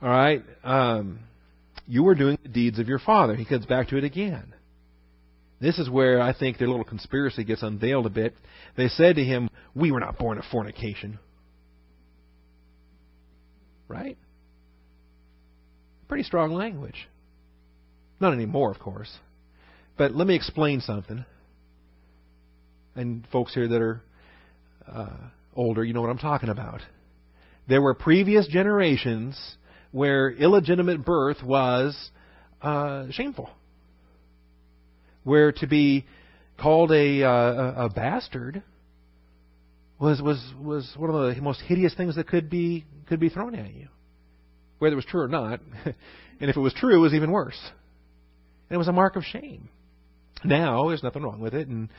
[0.01, 0.43] All right.
[0.63, 1.19] Um,
[1.87, 3.35] you were doing the deeds of your father.
[3.35, 4.53] He comes back to it again.
[5.59, 8.35] This is where I think their little conspiracy gets unveiled a bit.
[8.75, 11.19] They said to him, "We were not born of fornication."
[13.87, 14.17] Right?
[16.07, 17.07] Pretty strong language.
[18.19, 19.11] Not anymore, of course.
[19.97, 21.25] But let me explain something.
[22.95, 24.01] And folks here that are
[24.87, 25.17] uh,
[25.55, 26.81] older, you know what I'm talking about.
[27.67, 29.39] There were previous generations
[29.91, 32.11] where illegitimate birth was
[32.61, 33.49] uh, shameful,
[35.23, 36.05] where to be
[36.59, 38.63] called a, uh, a bastard
[39.99, 43.53] was was was one of the most hideous things that could be could be thrown
[43.55, 43.87] at you,
[44.79, 45.61] whether it was true or not.
[45.85, 47.59] and if it was true, it was even worse.
[48.69, 49.69] And it was a mark of shame.
[50.43, 51.89] Now, there's nothing wrong with it, and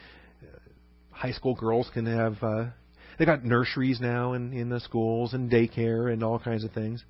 [1.23, 2.37] high school girls can have.
[2.43, 2.65] Uh,
[3.17, 7.05] they got nurseries now in in the schools and daycare and all kinds of things,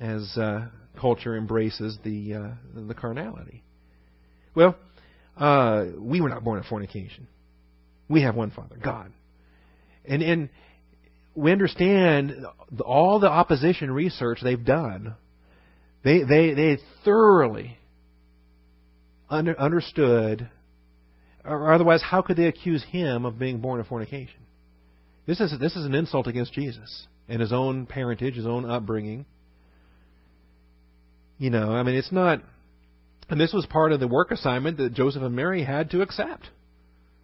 [0.00, 0.68] as uh,
[1.00, 3.64] culture embraces the uh, the carnality.
[4.54, 4.76] Well,
[5.36, 7.26] uh, we were not born of fornication.
[8.08, 9.12] We have one Father, God,
[10.04, 10.48] and and
[11.34, 12.46] we understand
[12.84, 15.16] all the opposition research they've done.
[16.04, 17.78] They they they thoroughly
[19.28, 20.48] under, understood,
[21.44, 24.40] or otherwise, how could they accuse him of being born of fornication?
[25.26, 29.26] This is this is an insult against Jesus and his own parentage, his own upbringing.
[31.38, 32.42] You know, I mean, it's not.
[33.28, 36.48] And this was part of the work assignment that Joseph and Mary had to accept.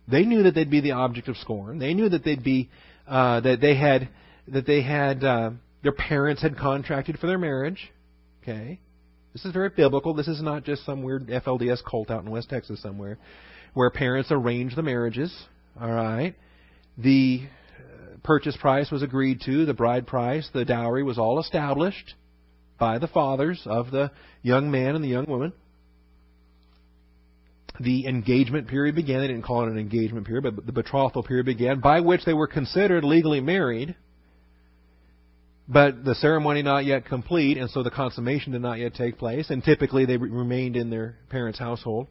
[0.06, 1.78] They knew that they'd be the object of scorn.
[1.78, 2.68] They knew that they'd be
[3.08, 4.10] uh, that they had
[4.48, 5.50] that they had uh,
[5.82, 7.90] their parents had contracted for their marriage.
[8.42, 8.80] Okay,
[9.34, 10.14] this is very biblical.
[10.14, 13.18] This is not just some weird FLDS cult out in West Texas somewhere
[13.74, 15.36] where parents arrange the marriages.
[15.78, 16.34] All right.
[16.96, 22.14] The uh, purchase price was agreed to, the bride price, the dowry was all established
[22.78, 25.52] by the fathers of the young man and the young woman.
[27.80, 29.20] The engagement period began.
[29.20, 32.32] They didn't call it an engagement period, but the betrothal period began, by which they
[32.32, 33.96] were considered legally married
[35.66, 39.50] but the ceremony not yet complete, and so the consummation did not yet take place.
[39.50, 42.08] And typically, they remained in their parents' household.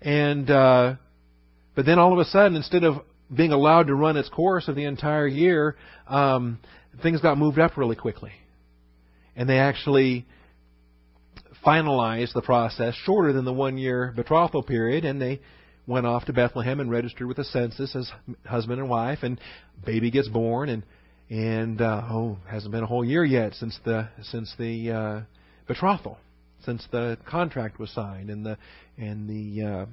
[0.00, 0.94] And uh,
[1.74, 3.02] but then all of a sudden, instead of
[3.34, 5.76] being allowed to run its course of the entire year,
[6.06, 6.58] um,
[7.02, 8.32] things got moved up really quickly,
[9.36, 10.26] and they actually
[11.64, 15.40] finalized the process shorter than the one-year betrothal period, and they
[15.86, 18.10] went off to Bethlehem and registered with the census as
[18.44, 19.40] husband and wife, and
[19.84, 20.82] baby gets born, and
[21.32, 25.20] and uh, oh, hasn't been a whole year yet since the since the uh,
[25.66, 26.18] betrothal,
[26.66, 28.58] since the contract was signed and the
[28.98, 29.86] and the uh,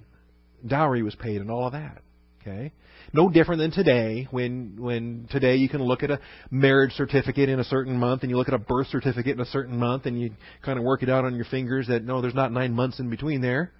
[0.68, 2.02] dowry was paid and all of that.
[2.42, 2.74] Okay,
[3.14, 4.28] no different than today.
[4.30, 6.20] When when today you can look at a
[6.52, 9.46] marriage certificate in a certain month, and you look at a birth certificate in a
[9.46, 12.36] certain month, and you kind of work it out on your fingers that no, there's
[12.36, 13.72] not nine months in between there.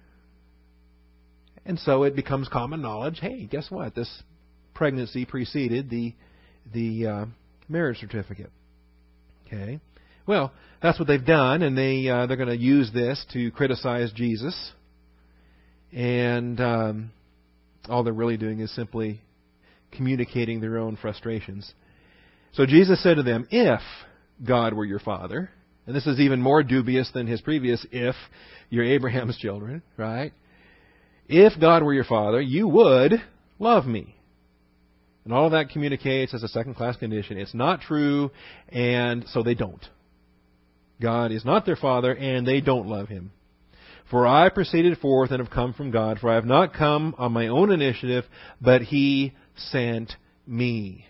[1.66, 3.18] And so it becomes common knowledge.
[3.20, 3.94] Hey, guess what?
[3.94, 4.22] This
[4.72, 6.14] pregnancy preceded the
[6.72, 7.26] the uh,
[7.70, 8.50] marriage certificate.
[9.46, 9.80] Okay.
[10.26, 10.52] Well,
[10.82, 14.72] that's what they've done, and they uh, they're going to use this to criticize Jesus.
[15.92, 17.10] And um,
[17.88, 19.20] all they're really doing is simply
[19.92, 21.72] communicating their own frustrations.
[22.52, 23.80] So Jesus said to them, "If
[24.46, 25.50] God were your father,"
[25.86, 28.14] and this is even more dubious than his previous "if
[28.68, 30.32] you're Abraham's children," right?
[31.28, 33.14] If God were your father, you would
[33.58, 34.16] love me
[35.24, 37.36] and all of that communicates as a second class condition.
[37.36, 38.30] It's not true,
[38.68, 39.84] and so they don't.
[41.00, 43.32] God is not their Father, and they don't love Him.
[44.10, 47.32] For I proceeded forth and have come from God, for I have not come on
[47.32, 48.24] my own initiative,
[48.60, 50.12] but He sent
[50.46, 51.06] me.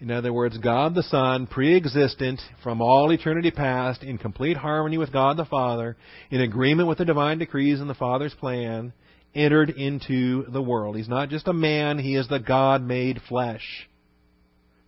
[0.00, 4.96] In other words, God the Son, pre existent from all eternity past, in complete harmony
[4.96, 5.96] with God the Father,
[6.30, 8.92] in agreement with the divine decrees and the Father's plan,
[9.34, 10.96] entered into the world.
[10.96, 13.88] He's not just a man, he is the God made flesh.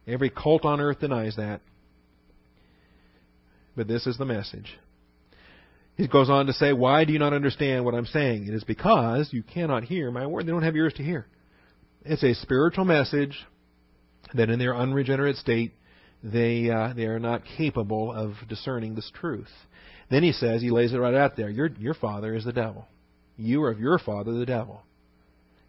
[0.07, 1.61] Every cult on earth denies that.
[3.77, 4.77] But this is the message.
[5.97, 8.47] He goes on to say, Why do you not understand what I'm saying?
[8.47, 10.47] It is because you cannot hear my word.
[10.47, 11.27] They don't have ears to hear.
[12.05, 13.39] It's a spiritual message
[14.35, 15.73] that in their unregenerate state,
[16.23, 19.51] they, uh, they are not capable of discerning this truth.
[20.11, 22.87] Then he says, he lays it right out there, your, your father is the devil.
[23.43, 24.83] You are of your father, the devil.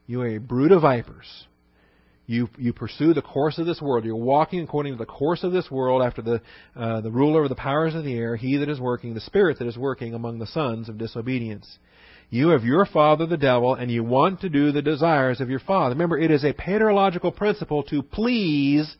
[0.05, 1.47] You are a brood of vipers.
[2.25, 4.05] You, you pursue the course of this world.
[4.05, 6.41] You're walking according to the course of this world after the,
[6.75, 9.59] uh, the ruler of the powers of the air, he that is working, the spirit
[9.59, 11.79] that is working among the sons of disobedience.
[12.29, 15.59] You have your father, the devil, and you want to do the desires of your
[15.59, 15.95] father.
[15.95, 18.95] Remember, it is a paterological principle to please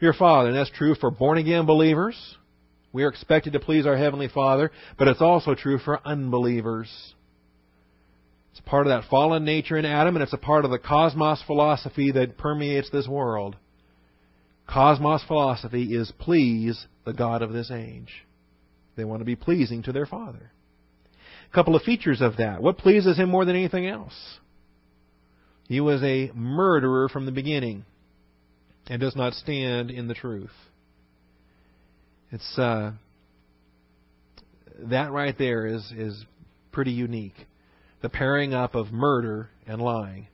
[0.00, 0.48] your father.
[0.48, 2.36] And that's true for born again believers.
[2.92, 7.14] We are expected to please our Heavenly Father, but it's also true for unbelievers.
[8.58, 11.40] It's part of that fallen nature in Adam, and it's a part of the cosmos
[11.46, 13.54] philosophy that permeates this world.
[14.66, 18.26] Cosmos philosophy is please the God of this age.
[18.96, 20.50] They want to be pleasing to their Father.
[21.48, 22.60] A couple of features of that.
[22.60, 24.38] What pleases him more than anything else?
[25.68, 27.84] He was a murderer from the beginning
[28.88, 30.50] and does not stand in the truth.
[32.32, 32.90] It's uh,
[34.80, 36.24] that right there is is
[36.72, 37.36] pretty unique
[38.00, 40.28] the pairing up of murder and lying,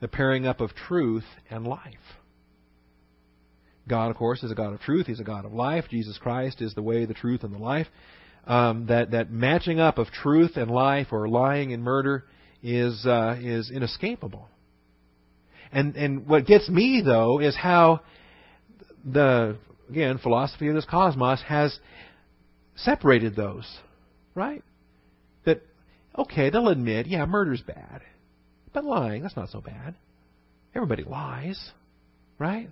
[0.00, 1.94] the pairing up of truth and life.
[3.88, 5.06] God, of course, is a God of truth.
[5.06, 5.84] He's a God of life.
[5.88, 7.86] Jesus Christ is the way, the truth, and the life.
[8.46, 12.24] Um, that that matching up of truth and life, or lying and murder,
[12.62, 14.48] is uh, is inescapable.
[15.72, 18.00] And and what gets me though is how
[19.04, 19.56] the
[19.88, 21.76] again philosophy of this cosmos has
[22.76, 23.66] separated those,
[24.34, 24.62] right?
[26.18, 28.00] Okay, they'll admit, yeah, murder's bad,
[28.72, 29.94] but lying that's not so bad.
[30.74, 31.72] Everybody lies,
[32.38, 32.68] right?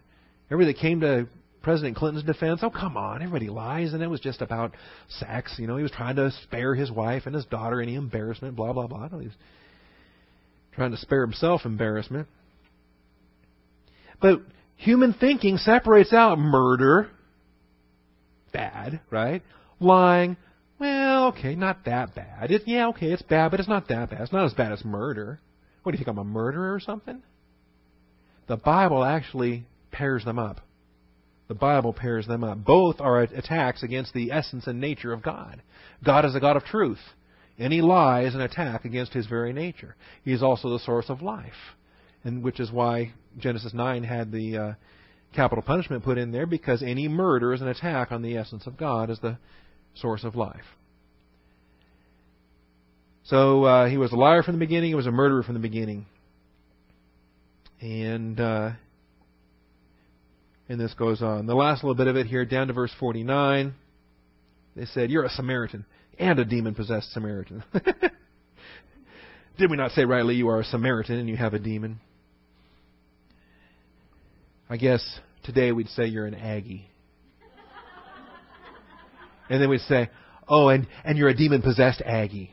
[0.51, 1.29] Everybody that came to
[1.63, 4.75] President Clinton's defense, oh come on, everybody lies, and it was just about
[5.09, 5.55] sex.
[5.59, 8.73] You know, he was trying to spare his wife and his daughter any embarrassment, blah
[8.73, 9.09] blah blah.
[9.09, 9.37] He was
[10.75, 12.29] trying to spare himself embarrassment.
[14.21, 14.41] But
[14.77, 17.09] human thinking separates out murder,
[18.53, 19.43] bad, right?
[19.81, 20.37] Lying,
[20.85, 22.51] well, okay, not that bad.
[22.51, 24.21] It, yeah, okay, it's bad, but it's not that bad.
[24.21, 25.41] It's not as bad as murder.
[25.83, 26.09] What do you think?
[26.09, 27.23] I'm a murderer or something?
[28.49, 30.61] The Bible actually pairs them up.
[31.49, 32.63] The Bible pairs them up.
[32.65, 35.63] Both are attacks against the essence and nature of God.
[36.05, 37.01] God is a God of truth.
[37.59, 39.97] Any lie is an attack against his very nature.
[40.23, 41.53] He is also the source of life,
[42.25, 44.73] and which is why Genesis 9 had the uh,
[45.35, 48.77] capital punishment put in there because any murder is an attack on the essence of
[48.77, 49.39] God as the
[49.95, 50.65] source of life.
[53.25, 54.91] So uh, he was a liar from the beginning.
[54.91, 56.07] He was a murderer from the beginning.
[57.81, 58.73] And uh,
[60.69, 61.47] and this goes on.
[61.47, 63.75] The last little bit of it here, down to verse 49.
[64.77, 65.85] They said, You're a Samaritan
[66.19, 67.65] and a demon possessed Samaritan.
[69.59, 72.01] Did we not say rightly, you are a Samaritan and you have a demon?
[74.69, 76.89] I guess today we'd say you're an Aggie.
[79.49, 80.11] And then we'd say,
[80.47, 82.53] Oh, and, and you're a demon possessed Aggie.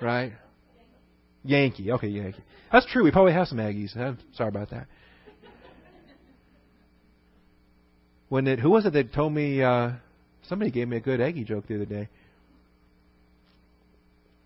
[0.00, 0.32] Right?
[1.44, 1.92] Yankee.
[1.92, 2.42] Okay, Yankee.
[2.72, 3.04] That's true.
[3.04, 3.96] We probably have some Aggies.
[3.96, 4.86] I'm sorry about that.
[8.32, 9.90] when it who was it that told me uh,
[10.48, 12.08] somebody gave me a good Aggie joke the other day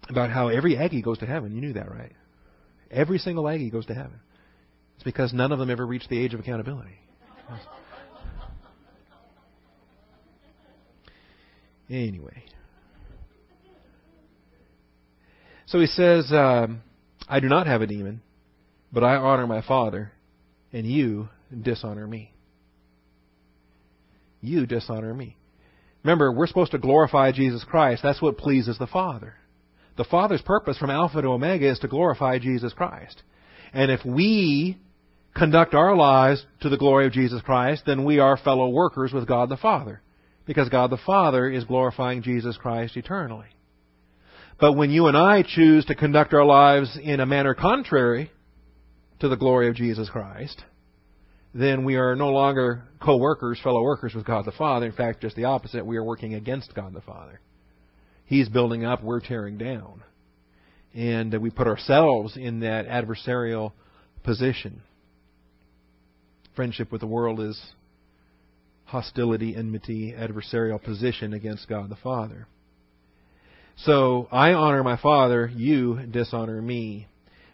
[0.09, 1.55] about how every Aggie goes to heaven.
[1.55, 2.11] You knew that, right?
[2.91, 4.19] Every single Aggie goes to heaven.
[4.97, 6.99] It's because none of them ever reached the age of accountability.
[11.89, 12.45] Anyway.
[15.67, 16.83] So he says, um,
[17.29, 18.23] I do not have a demon,
[18.93, 20.13] but I honor my Father,
[20.73, 21.29] and you
[21.63, 22.33] dishonor me
[24.47, 25.37] you dishonor me.
[26.03, 28.03] Remember, we're supposed to glorify Jesus Christ.
[28.03, 29.35] That's what pleases the Father.
[29.97, 33.23] The Father's purpose from Alpha to Omega is to glorify Jesus Christ.
[33.73, 34.79] And if we
[35.35, 39.27] conduct our lives to the glory of Jesus Christ, then we are fellow workers with
[39.27, 40.01] God the Father.
[40.47, 43.49] Because God the Father is glorifying Jesus Christ eternally.
[44.59, 48.31] But when you and I choose to conduct our lives in a manner contrary
[49.21, 50.63] to the glory of Jesus Christ,
[51.53, 54.87] then we are no longer co workers, fellow workers with God the Father.
[54.87, 55.85] In fact, just the opposite.
[55.85, 57.41] We are working against God the Father.
[58.25, 60.03] He's building up, we're tearing down.
[60.95, 63.73] And we put ourselves in that adversarial
[64.25, 64.83] position.
[66.55, 67.61] Friendship with the world is
[68.87, 72.47] hostility, enmity, adversarial position against God the Father.
[73.79, 77.09] So I honor my Father, you dishonor me.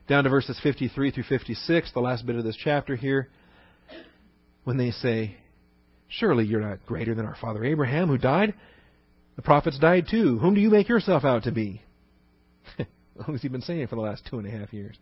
[0.08, 3.28] Down to verses 53 through 56, the last bit of this chapter here
[4.64, 5.36] when they say,
[6.08, 8.54] Surely you're not greater than our father Abraham, who died.
[9.36, 10.38] The prophets died too.
[10.38, 11.80] Whom do you make yourself out to be?
[13.14, 14.96] what has he been saying for the last two and a half years?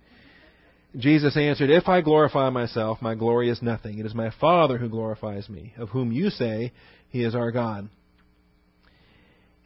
[0.97, 3.99] Jesus answered, If I glorify myself, my glory is nothing.
[3.99, 6.72] It is my Father who glorifies me, of whom you say
[7.09, 7.88] he is our God.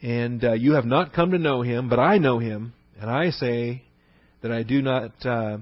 [0.03, 3.31] And uh, you have not come to know him, but I know him, and I
[3.31, 3.85] say
[4.43, 5.13] that I do not.
[5.25, 5.59] Uh,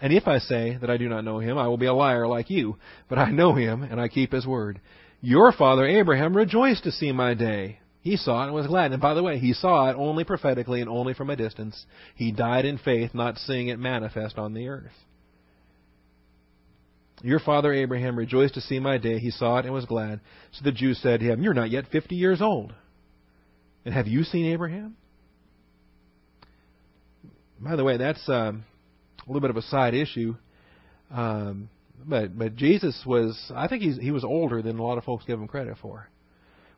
[0.00, 2.28] and if I say that I do not know him, I will be a liar
[2.28, 2.76] like you.
[3.08, 4.80] But I know him, and I keep his word.
[5.20, 7.79] Your father Abraham rejoiced to see my day.
[8.02, 8.92] He saw it and was glad.
[8.92, 11.84] And by the way, he saw it only prophetically and only from a distance.
[12.14, 14.92] He died in faith, not seeing it manifest on the earth.
[17.22, 19.18] Your father Abraham rejoiced to see my day.
[19.18, 20.20] He saw it and was glad.
[20.52, 22.72] So the Jews said to him, You're not yet fifty years old.
[23.84, 24.96] And have you seen Abraham?
[27.60, 28.64] By the way, that's um,
[29.18, 30.34] a little bit of a side issue.
[31.10, 31.68] Um,
[32.06, 35.24] but but Jesus was I think he's, he was older than a lot of folks
[35.26, 36.08] give him credit for.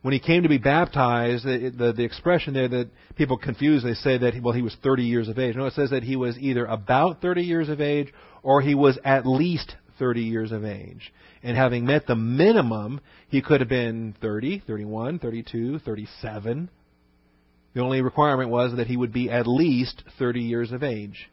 [0.03, 3.95] When he came to be baptized, the, the, the expression there that people confuse, they
[3.95, 5.55] say that well he was 30 years of age.
[5.55, 8.99] No, it says that he was either about 30 years of age or he was
[9.05, 11.13] at least 30 years of age.
[11.45, 16.69] And having met the minimum, he could have been 30, 31, 32, 37.
[17.75, 21.31] The only requirement was that he would be at least 30 years of age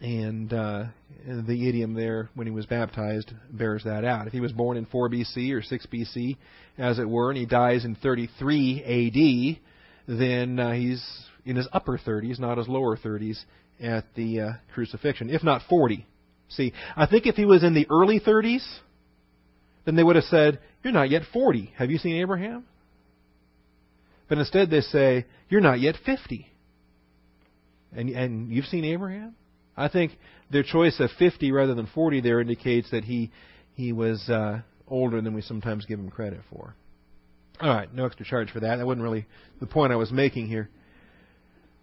[0.00, 0.84] and uh,
[1.26, 4.26] the idiom there when he was baptized bears that out.
[4.26, 6.36] If he was born in 4 BC or 6 BC,
[6.78, 9.58] as it were, and he dies in 33
[10.08, 11.04] AD, then uh, he's
[11.44, 13.38] in his upper 30s, not his lower 30s,
[13.80, 16.06] at the uh, crucifixion, if not 40.
[16.48, 18.64] See, I think if he was in the early 30s,
[19.84, 21.72] then they would have said, You're not yet 40.
[21.76, 22.64] Have you seen Abraham?
[24.28, 26.46] But instead they say, You're not yet 50.
[27.96, 29.34] And, and you've seen Abraham?
[29.76, 30.12] I think
[30.50, 33.30] their choice of 50 rather than 40 there indicates that he,
[33.74, 36.74] he was uh, older than we sometimes give him credit for.
[37.60, 38.76] All right, no extra charge for that.
[38.76, 39.26] That wasn't really
[39.60, 40.68] the point I was making here.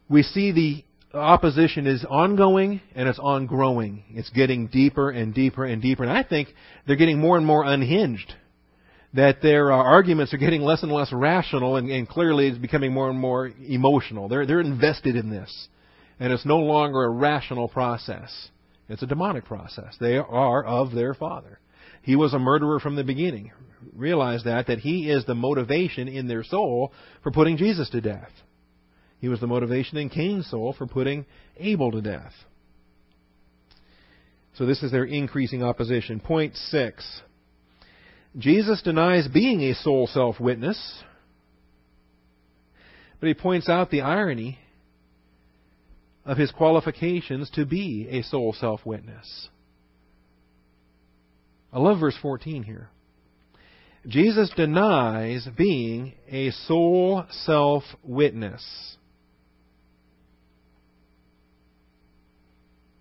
[0.09, 0.83] We see the
[1.17, 4.03] opposition is ongoing and it's ongrowing.
[4.11, 6.03] It's getting deeper and deeper and deeper.
[6.03, 6.49] And I think
[6.85, 8.33] they're getting more and more unhinged.
[9.13, 12.93] That their uh, arguments are getting less and less rational and, and clearly it's becoming
[12.93, 14.29] more and more emotional.
[14.29, 15.67] They're, they're invested in this.
[16.21, 18.49] And it's no longer a rational process.
[18.87, 19.97] It's a demonic process.
[19.99, 21.59] They are of their father.
[22.03, 23.51] He was a murderer from the beginning.
[23.95, 26.93] Realize that, that he is the motivation in their soul
[27.23, 28.29] for putting Jesus to death.
[29.17, 31.25] He was the motivation in Cain's soul for putting
[31.57, 32.33] Abel to death.
[34.53, 36.19] So this is their increasing opposition.
[36.19, 37.23] Point six.
[38.37, 41.01] Jesus denies being a sole self witness,
[43.19, 44.59] but he points out the irony
[46.25, 49.49] of his qualifications to be a sole self witness.
[51.73, 52.89] I love verse 14 here.
[54.07, 58.97] Jesus denies being a sole self witness.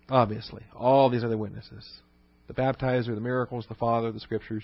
[0.09, 1.87] Obviously, all these other witnesses
[2.47, 4.63] the baptizer, the miracles, the Father, the Scriptures.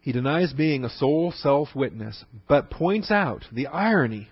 [0.00, 4.28] He denies being a sole self witness, but points out the irony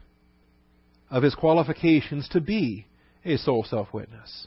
[1.10, 2.86] of his qualifications to be
[3.24, 4.46] a sole self witness.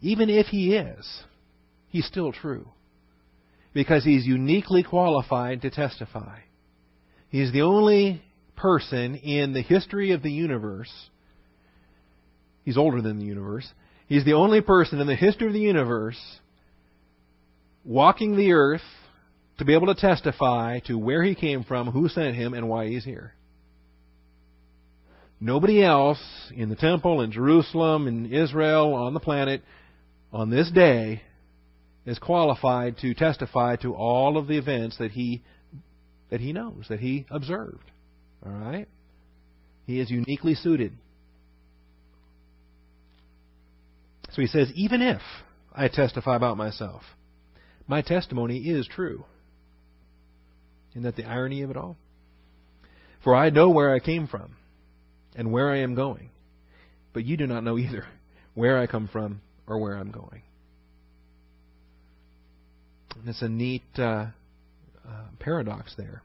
[0.00, 1.22] Even if he is,
[1.88, 2.68] he's still true.
[3.72, 6.40] Because he's uniquely qualified to testify.
[7.30, 8.22] He's the only
[8.56, 10.92] person in the history of the universe.
[12.64, 13.66] He's older than the universe.
[14.06, 16.20] He's the only person in the history of the universe
[17.84, 18.82] walking the earth
[19.58, 22.88] to be able to testify to where he came from, who sent him, and why
[22.88, 23.34] he's here.
[25.40, 26.22] Nobody else
[26.54, 29.62] in the temple, in Jerusalem, in Israel, on the planet,
[30.32, 31.22] on this day,
[32.06, 35.42] is qualified to testify to all of the events that he
[36.30, 37.90] that he knows, that he observed.
[38.44, 38.88] All right?
[39.86, 40.92] He is uniquely suited.
[44.30, 45.20] So he says, even if
[45.74, 47.02] I testify about myself,
[47.92, 49.22] my testimony is true.
[50.92, 51.98] Isn't that the irony of it all?
[53.22, 54.56] For I know where I came from
[55.36, 56.30] and where I am going,
[57.12, 58.06] but you do not know either
[58.54, 60.40] where I come from or where I'm going.
[63.18, 64.28] And it's a neat uh,
[65.06, 66.22] uh, paradox there.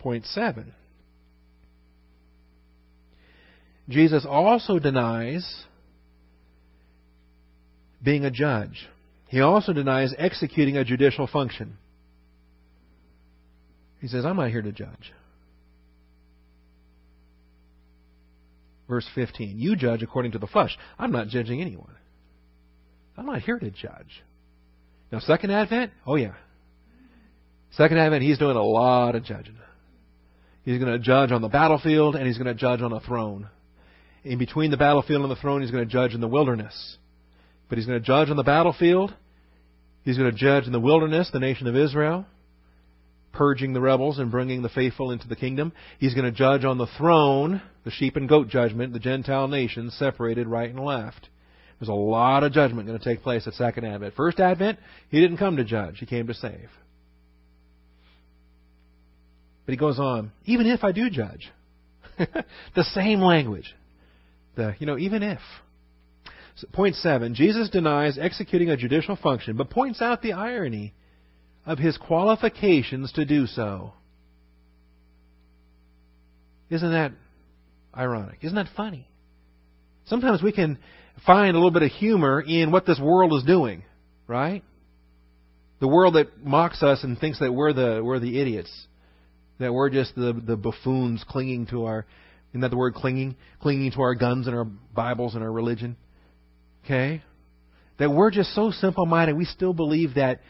[0.00, 0.74] Point seven.
[3.88, 5.48] Jesus also denies
[8.02, 8.88] being a judge.
[9.28, 11.78] He also denies executing a judicial function.
[14.00, 15.12] He says, I'm not here to judge.
[18.88, 20.76] Verse 15 You judge according to the flesh.
[20.98, 21.94] I'm not judging anyone.
[23.16, 24.22] I'm not here to judge.
[25.10, 25.92] Now, second advent?
[26.06, 26.34] Oh, yeah.
[27.72, 29.56] Second advent, he's doing a lot of judging.
[30.62, 33.48] He's going to judge on the battlefield and he's going to judge on a throne.
[34.24, 36.96] In between the battlefield and the throne, he's going to judge in the wilderness.
[37.68, 39.14] But he's going to judge on the battlefield.
[40.04, 42.26] He's going to judge in the wilderness, the nation of Israel,
[43.32, 45.72] purging the rebels and bringing the faithful into the kingdom.
[45.98, 49.96] He's going to judge on the throne, the sheep and goat judgment, the Gentile nations
[49.98, 51.28] separated right and left.
[51.78, 54.14] There's a lot of judgment going to take place at Second Advent.
[54.14, 54.78] First Advent,
[55.10, 56.70] he didn't come to judge, he came to save.
[59.66, 61.50] But he goes on, even if I do judge,
[62.18, 63.74] the same language.
[64.54, 65.40] The, you know, even if.
[66.72, 70.94] Point seven, Jesus denies executing a judicial function, but points out the irony
[71.66, 73.92] of his qualifications to do so.
[76.70, 77.12] Isn't that
[77.94, 78.38] ironic?
[78.42, 79.06] Isn't that funny?
[80.06, 80.78] Sometimes we can
[81.26, 83.82] find a little bit of humor in what this world is doing,
[84.26, 84.62] right?
[85.80, 88.72] The world that mocks us and thinks that we're the we're the idiots,
[89.58, 92.06] that we're just the the buffoons clinging to our
[92.50, 93.36] isn't that the word clinging?
[93.60, 95.96] Clinging to our guns and our Bibles and our religion.
[96.86, 97.22] Okay?
[97.98, 100.40] That we're just so simple minded we still believe that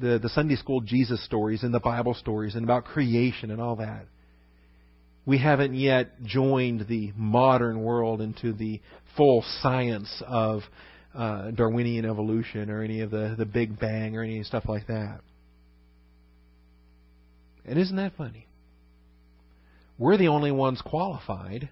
[0.00, 3.76] the, the Sunday school Jesus stories and the Bible stories and about creation and all
[3.76, 4.06] that
[5.26, 8.80] we haven't yet joined the modern world into the
[9.16, 10.62] full science of
[11.14, 15.20] uh, Darwinian evolution or any of the, the Big Bang or any stuff like that.
[17.64, 18.46] And isn't that funny?
[19.96, 21.70] We're the only ones qualified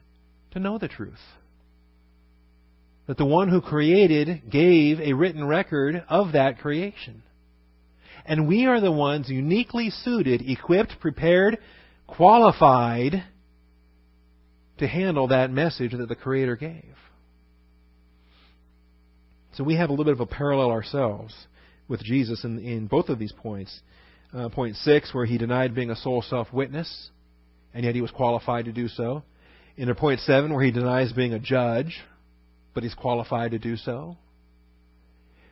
[0.53, 1.19] to know the truth.
[3.13, 7.23] That the one who created gave a written record of that creation.
[8.25, 11.59] And we are the ones uniquely suited, equipped, prepared,
[12.07, 13.23] qualified
[14.79, 16.95] to handle that message that the Creator gave.
[19.57, 21.35] So we have a little bit of a parallel ourselves
[21.89, 23.79] with Jesus in, in both of these points.
[24.33, 27.11] Uh, point six, where he denied being a sole self witness,
[27.75, 29.23] and yet he was qualified to do so.
[29.77, 32.01] In point seven, where he denies being a judge,
[32.75, 34.17] but he's qualified to do so.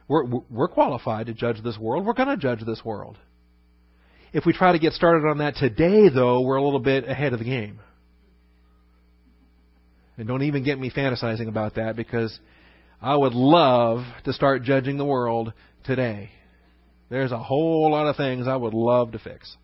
[0.09, 2.05] We're, we're qualified to judge this world.
[2.05, 3.17] We're going to judge this world.
[4.33, 7.33] If we try to get started on that today, though, we're a little bit ahead
[7.33, 7.81] of the game.
[10.17, 12.39] And don't even get me fantasizing about that because
[13.01, 15.53] I would love to start judging the world
[15.85, 16.31] today.
[17.09, 19.57] There's a whole lot of things I would love to fix.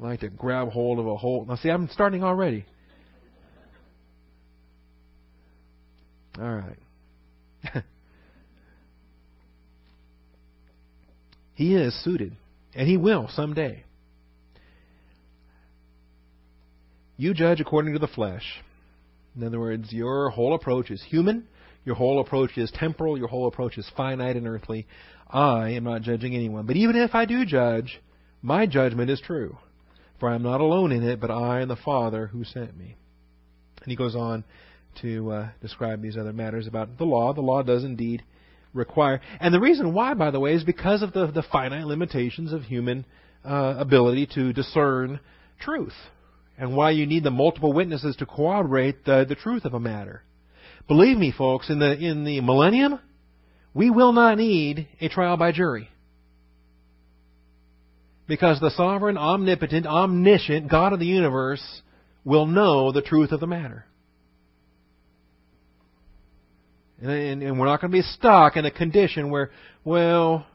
[0.00, 1.44] I like to grab hold of a whole.
[1.44, 2.64] Now, see, I'm starting already.
[6.38, 6.78] All right.
[11.54, 12.36] he is suited,
[12.74, 13.84] and he will someday.
[17.16, 18.44] You judge according to the flesh.
[19.36, 21.46] In other words, your whole approach is human,
[21.84, 24.86] your whole approach is temporal, your whole approach is finite and earthly.
[25.28, 26.66] I am not judging anyone.
[26.66, 28.00] But even if I do judge,
[28.42, 29.58] my judgment is true.
[30.18, 32.96] For I am not alone in it, but I and the Father who sent me.
[33.82, 34.44] And he goes on
[35.02, 37.32] to uh, describe these other matters about the law.
[37.32, 38.22] The law does indeed
[38.72, 39.20] require.
[39.40, 42.62] And the reason why, by the way, is because of the, the finite limitations of
[42.62, 43.04] human
[43.44, 45.20] uh, ability to discern
[45.60, 45.94] truth
[46.58, 50.22] and why you need the multiple witnesses to corroborate the, the truth of a matter.
[50.88, 52.98] Believe me, folks, in the, in the millennium,
[53.72, 55.88] we will not need a trial by jury.
[58.26, 61.82] Because the sovereign, omnipotent, omniscient God of the universe
[62.24, 63.86] will know the truth of the matter.
[67.00, 69.50] And, and we're not going to be stuck in a condition where,
[69.84, 70.46] well,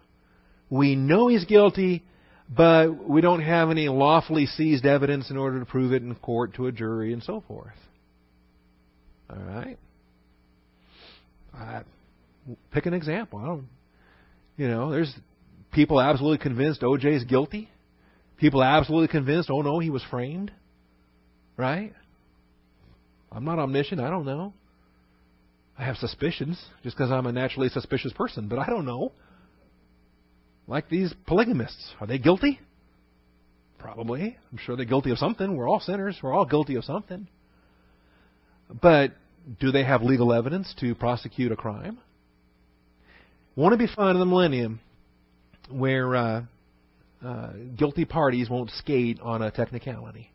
[0.69, 2.03] we know he's guilty,
[2.49, 6.55] but we don't have any lawfully seized evidence in order to prove it in court
[6.55, 7.73] to a jury and so forth.
[9.29, 9.77] All right.
[11.53, 11.81] I,
[12.71, 13.39] pick an example.
[13.39, 13.67] I don't.
[14.57, 15.13] You know, there's
[15.71, 17.15] people absolutely convinced O.J.
[17.15, 17.69] is guilty.
[18.37, 20.51] People absolutely convinced, oh no, he was framed.
[21.57, 21.93] Right?
[23.31, 23.99] I'm not omniscient.
[23.99, 24.53] I don't know.
[25.78, 29.11] I have suspicions just because I'm a naturally suspicious person, but I don't know.
[30.67, 31.93] Like these polygamists.
[31.99, 32.59] Are they guilty?
[33.78, 34.38] Probably.
[34.51, 35.55] I'm sure they're guilty of something.
[35.55, 36.17] We're all sinners.
[36.23, 37.28] We're all guilty of something.
[38.82, 39.11] But
[39.59, 41.99] do they have legal evidence to prosecute a crime?
[43.55, 44.80] Won't it be fun in the millennium
[45.69, 46.43] where uh,
[47.23, 50.32] uh, guilty parties won't skate on a technicality?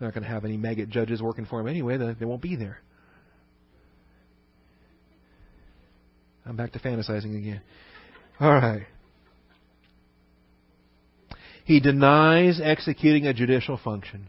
[0.00, 1.98] They're not going to have any maggot judges working for them anyway.
[1.98, 2.78] They won't be there.
[6.46, 7.60] I'm back to fantasizing again.
[8.40, 8.86] All right.
[11.66, 14.28] He denies executing a judicial function.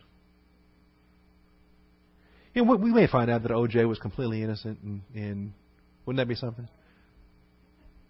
[2.53, 3.85] You know, we may find out that O.J.
[3.85, 5.53] was completely innocent, and, and
[6.05, 6.67] wouldn't that be something?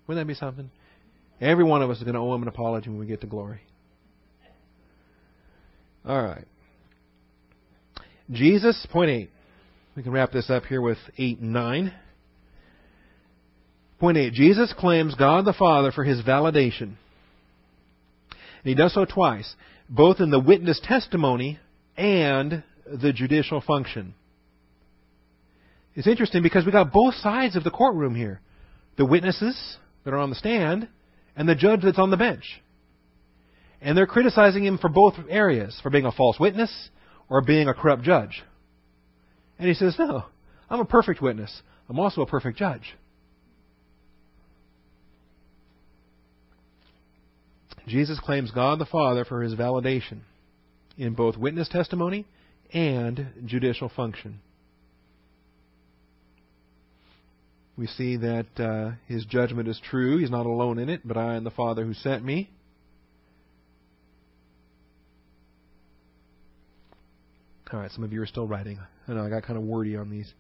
[0.08, 0.72] Wouldn't that be something?
[1.40, 3.28] Every one of us is going to owe him an apology when we get to
[3.28, 3.62] glory.
[6.04, 6.46] All right.
[8.30, 9.30] Jesus, point eight.
[9.96, 11.94] We can wrap this up here with eight and nine.
[14.02, 14.34] Point 8.
[14.34, 16.96] Jesus claims God the Father for his validation.
[18.32, 19.54] And he does so twice,
[19.88, 21.60] both in the witness testimony
[21.96, 24.16] and the judicial function.
[25.94, 28.42] It's interesting because we got both sides of the courtroom here.
[28.98, 30.88] The witnesses that are on the stand
[31.36, 32.60] and the judge that's on the bench.
[33.82, 36.90] And they're criticizing him for both areas, for being a false witness
[37.32, 38.44] or being a corrupt judge.
[39.58, 40.26] And he says, No,
[40.70, 41.62] I'm a perfect witness.
[41.88, 42.94] I'm also a perfect judge.
[47.88, 50.20] Jesus claims God the Father for his validation
[50.98, 52.26] in both witness testimony
[52.74, 54.42] and judicial function.
[57.78, 60.18] We see that uh, his judgment is true.
[60.18, 62.52] He's not alone in it, but I and the Father who sent me.
[67.74, 68.80] All right, some of you are still writing.
[69.08, 70.32] I know I got kind of wordy on these.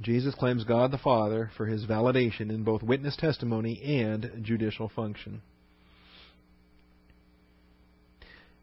[0.00, 5.42] Jesus claims God the Father for his validation in both witness testimony and judicial function.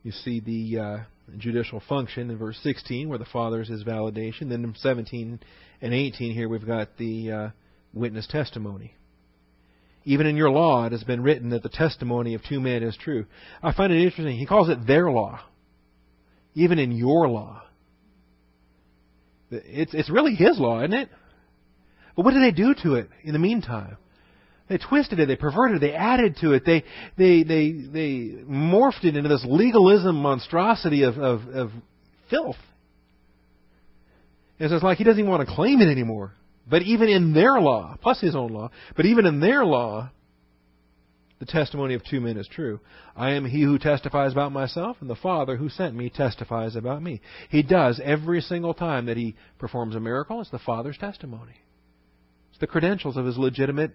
[0.04, 0.98] You see the uh,
[1.38, 4.50] judicial function in verse 16, where the Father is his validation.
[4.50, 5.40] Then in 17
[5.82, 7.50] and 18, here we've got the uh,
[7.94, 8.94] witness testimony.
[10.04, 12.98] Even in your law, it has been written that the testimony of two men is
[12.98, 13.26] true.
[13.62, 14.38] I find it interesting.
[14.38, 15.42] He calls it their law.
[16.58, 17.62] Even in your law.
[19.52, 21.10] It's, it's really his law, isn't it?
[22.16, 23.98] But what did they do to it in the meantime?
[24.68, 26.84] They twisted it, they perverted it, they added to it, they
[27.16, 31.72] they they they morphed it into this legalism monstrosity of of, of
[32.32, 32.58] filth.
[34.60, 36.34] And so it's like he doesn't even want to claim it anymore.
[36.68, 40.10] But even in their law, plus his own law, but even in their law,
[41.40, 42.80] the testimony of two men is true.
[43.16, 47.04] I am he who testifies about myself, and the Father who sent me testifies about
[47.04, 47.22] me.
[47.50, 51.62] He does every single time that he performs a miracle, it's the Father's testimony.
[52.50, 53.92] It's the credentials of his legitimate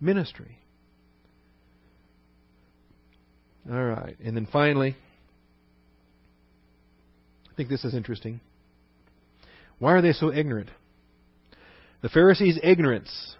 [0.00, 0.58] ministry.
[3.70, 4.16] All right.
[4.24, 4.96] And then finally,
[7.50, 8.40] I think this is interesting.
[9.78, 10.70] Why are they so ignorant?
[12.00, 13.34] The Pharisees' ignorance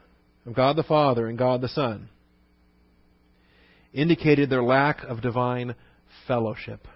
[0.44, 2.10] of God the Father and God the Son
[3.96, 5.74] indicated their lack of divine
[6.28, 6.86] fellowship.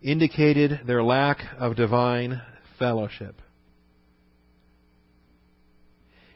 [0.00, 2.40] Indicated their lack of divine
[2.78, 3.42] fellowship.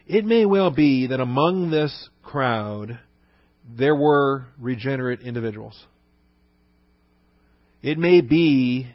[0.08, 2.98] It may well be that among this crowd
[3.64, 5.80] there were regenerate individuals.
[7.80, 8.88] It may be,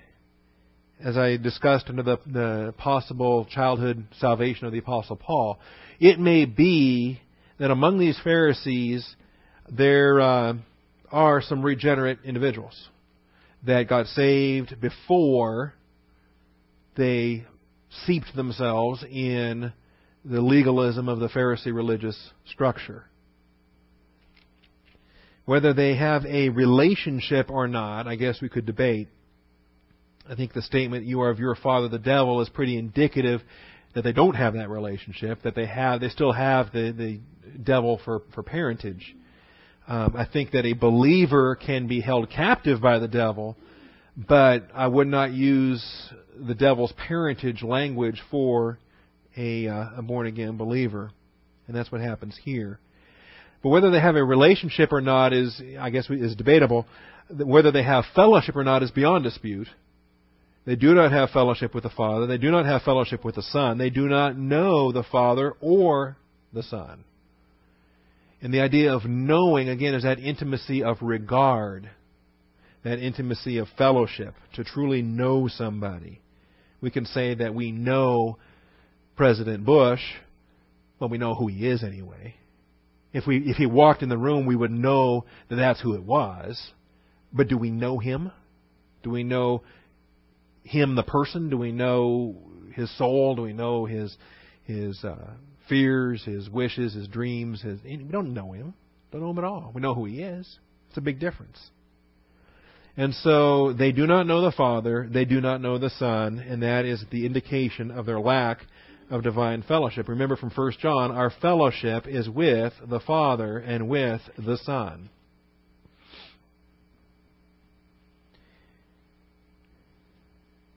[1.03, 5.57] as I discussed under the, the possible childhood salvation of the Apostle Paul,
[6.01, 7.21] it may be
[7.59, 9.15] that among these Pharisees
[9.71, 10.53] there uh,
[11.11, 12.89] are some regenerate individuals
[13.65, 15.73] that got saved before
[16.95, 17.45] they
[18.05, 19.73] seeped themselves in
[20.25, 22.17] the legalism of the Pharisee religious
[22.51, 23.05] structure.
[25.45, 29.07] Whether they have a relationship or not, I guess we could debate.
[30.29, 33.41] I think the statement, you are of your father the devil, is pretty indicative
[33.95, 37.19] that they don't have that relationship, that they have, they still have the, the
[37.63, 39.15] devil for, for parentage.
[39.89, 43.57] Um, I think that a believer can be held captive by the devil,
[44.15, 45.83] but I would not use
[46.39, 48.77] the devil's parentage language for
[49.35, 51.09] a, uh, a born again believer.
[51.65, 52.79] And that's what happens here.
[53.63, 56.85] But whether they have a relationship or not is, I guess, is debatable.
[57.31, 59.67] Whether they have fellowship or not is beyond dispute.
[60.65, 62.27] They do not have fellowship with the Father.
[62.27, 63.79] They do not have fellowship with the Son.
[63.79, 66.15] They do not know the Father or
[66.53, 67.05] the Son.
[68.41, 71.89] And the idea of knowing, again, is that intimacy of regard,
[72.83, 76.21] that intimacy of fellowship, to truly know somebody.
[76.81, 78.37] We can say that we know
[79.17, 79.99] President Bush,
[80.99, 82.35] well, we know who he is anyway.
[83.11, 86.03] If we if he walked in the room, we would know that that's who it
[86.03, 86.71] was.
[87.33, 88.31] But do we know him?
[89.03, 89.63] Do we know
[90.63, 91.49] him, the person?
[91.49, 92.35] Do we know
[92.73, 93.35] his soul?
[93.35, 94.15] Do we know his
[94.63, 95.33] his uh,
[95.69, 97.61] fears, his wishes, his dreams?
[97.61, 98.73] His we don't know him.
[99.11, 99.71] Don't know him at all.
[99.73, 100.59] We know who he is.
[100.89, 101.57] It's a big difference.
[102.97, 106.63] And so they do not know the Father, they do not know the Son, and
[106.63, 108.59] that is the indication of their lack
[109.09, 110.09] of divine fellowship.
[110.09, 115.09] Remember from 1 John, our fellowship is with the Father and with the Son.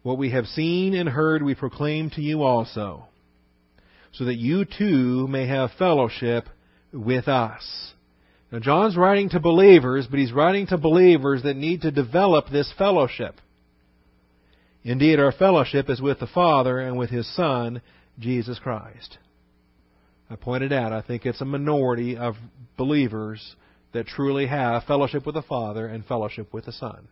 [0.03, 3.09] What we have seen and heard we proclaim to you also,
[4.13, 6.49] so that you too may have fellowship
[6.93, 7.93] with us.
[8.51, 12.71] Now, John's writing to believers, but he's writing to believers that need to develop this
[12.77, 13.37] fellowship.
[14.85, 17.81] Indeed, our fellowship is with the Father and with His Son,
[18.19, 19.17] Jesus Christ.
[20.29, 22.35] I pointed out, I think it's a minority of
[22.77, 23.57] believers
[23.93, 27.09] that truly have fellowship with the Father and fellowship with the Son.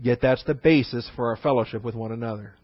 [0.00, 2.54] Yet that's the basis for our fellowship with one another.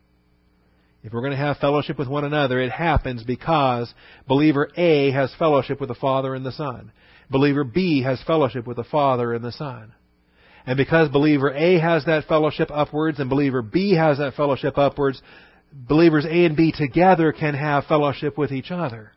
[1.07, 3.94] If we're going to have fellowship with one another, it happens because
[4.26, 6.90] believer A has fellowship with the Father and the Son.
[7.30, 9.94] Believer B has fellowship with the Father and the Son.
[10.66, 15.22] And because believer A has that fellowship upwards and believer B has that fellowship upwards,
[15.72, 19.12] believers A and B together can have fellowship with each other.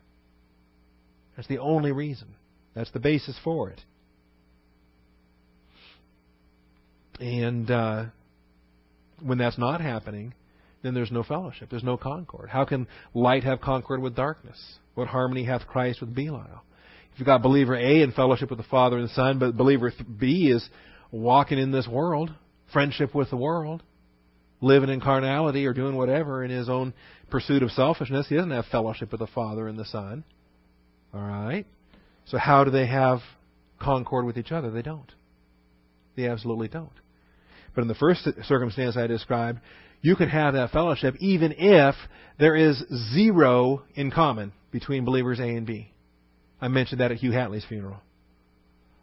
[1.34, 2.28] That's the only reason.
[2.72, 3.80] That's the basis for it.
[7.18, 8.04] And uh,
[9.20, 10.34] when that's not happening,
[10.82, 11.68] then there's no fellowship.
[11.70, 12.48] There's no concord.
[12.48, 14.58] How can light have concord with darkness?
[14.94, 16.62] What harmony hath Christ with Belial?
[17.12, 19.92] If you've got believer A in fellowship with the Father and the Son, but believer
[20.18, 20.66] B is
[21.10, 22.32] walking in this world,
[22.72, 23.82] friendship with the world,
[24.60, 26.94] living in carnality or doing whatever in his own
[27.30, 28.28] pursuit of selfishness.
[28.28, 30.24] He doesn't have fellowship with the Father and the Son.
[31.12, 31.66] All right?
[32.26, 33.20] So how do they have
[33.80, 34.70] concord with each other?
[34.70, 35.10] They don't.
[36.16, 36.90] They absolutely don't.
[37.74, 39.60] But in the first circumstance I described,
[40.02, 41.94] you can have that fellowship even if
[42.38, 42.82] there is
[43.12, 45.92] zero in common between believers A and B.
[46.60, 47.98] I mentioned that at Hugh Hatley's funeral.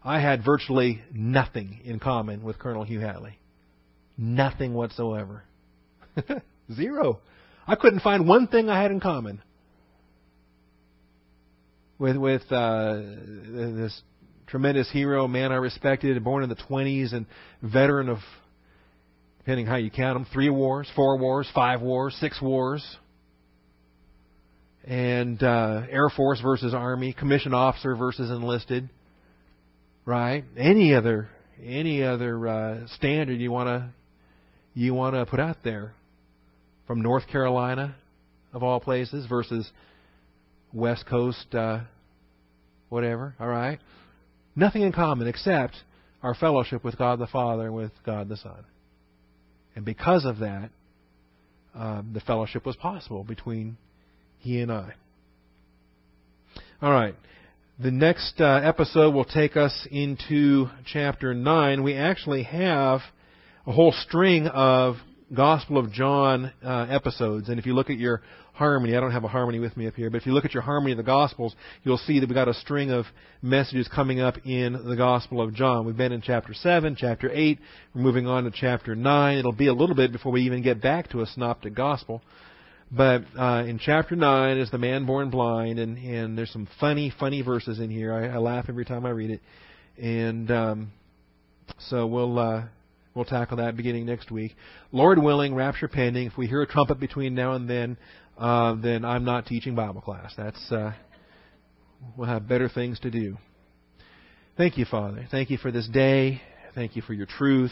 [0.04, 3.34] I had virtually nothing in common with Colonel Hugh Hatley.
[4.18, 5.44] Nothing whatsoever.
[6.74, 7.20] Zero.
[7.68, 9.42] I couldn't find one thing I had in common
[12.00, 14.02] with with uh, this
[14.48, 17.26] tremendous hero, man I respected, born in the 20s and
[17.62, 18.20] veteran of,
[19.48, 22.86] depending how you count them, three wars, four wars, five wars, six wars,
[24.84, 28.90] and uh, Air Force versus Army, commissioned officer versus enlisted,
[30.06, 30.44] right?
[30.58, 31.30] Any other
[31.64, 33.90] any other uh, standard you want to
[34.74, 35.94] you want to put out there
[36.86, 37.96] from North Carolina,
[38.52, 39.72] of all places, versus
[40.74, 41.80] West Coast, uh,
[42.90, 43.34] whatever.
[43.40, 43.80] All right,
[44.58, 45.78] nothing in common except
[46.22, 48.66] our fellowship with God the Father and with God the Son.
[49.78, 50.72] And because of that,
[51.76, 53.78] um, the fellowship was possible between
[54.40, 54.96] he and I.
[56.82, 57.14] All right.
[57.78, 61.84] The next uh, episode will take us into chapter 9.
[61.84, 63.02] We actually have
[63.68, 64.96] a whole string of
[65.32, 67.48] Gospel of John uh, episodes.
[67.48, 68.24] And if you look at your
[68.58, 70.54] harmony, I don't have a harmony with me up here, but if you look at
[70.54, 73.06] your harmony of the Gospels, you'll see that we've got a string of
[73.42, 75.86] messages coming up in the Gospel of John.
[75.86, 77.60] We've been in chapter 7, chapter 8,
[77.94, 79.38] we're moving on to chapter 9.
[79.38, 82.22] It'll be a little bit before we even get back to a synoptic Gospel.
[82.92, 87.14] But uh, in chapter 9 is the man born blind, and, and there's some funny,
[87.20, 88.14] funny verses in here.
[88.14, 89.42] I, I laugh every time I read it.
[90.02, 90.92] And um,
[91.90, 92.40] so we'll.
[92.40, 92.64] Uh,
[93.18, 94.56] We'll tackle that beginning next week.
[94.92, 96.28] Lord willing, rapture pending.
[96.28, 97.98] If we hear a trumpet between now and then,
[98.38, 100.34] uh, then I'm not teaching Bible class.
[100.38, 100.94] That's uh,
[102.16, 103.38] we'll have better things to do.
[104.58, 105.28] Thank you, Father.
[105.30, 106.42] Thank you for this day.
[106.74, 107.72] Thank you for your truth.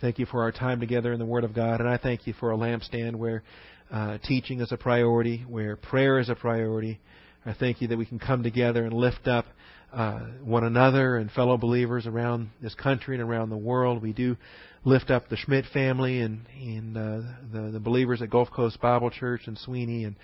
[0.00, 1.80] Thank you for our time together in the Word of God.
[1.80, 3.42] And I thank you for a lampstand where
[3.90, 7.00] uh, teaching is a priority, where prayer is a priority.
[7.44, 9.46] I thank you that we can come together and lift up
[9.92, 14.00] uh, one another and fellow believers around this country and around the world.
[14.02, 14.36] We do
[14.84, 17.20] lift up the Schmidt family and, and uh,
[17.52, 20.16] the, the believers at Gulf Coast Bible Church and Sweeny and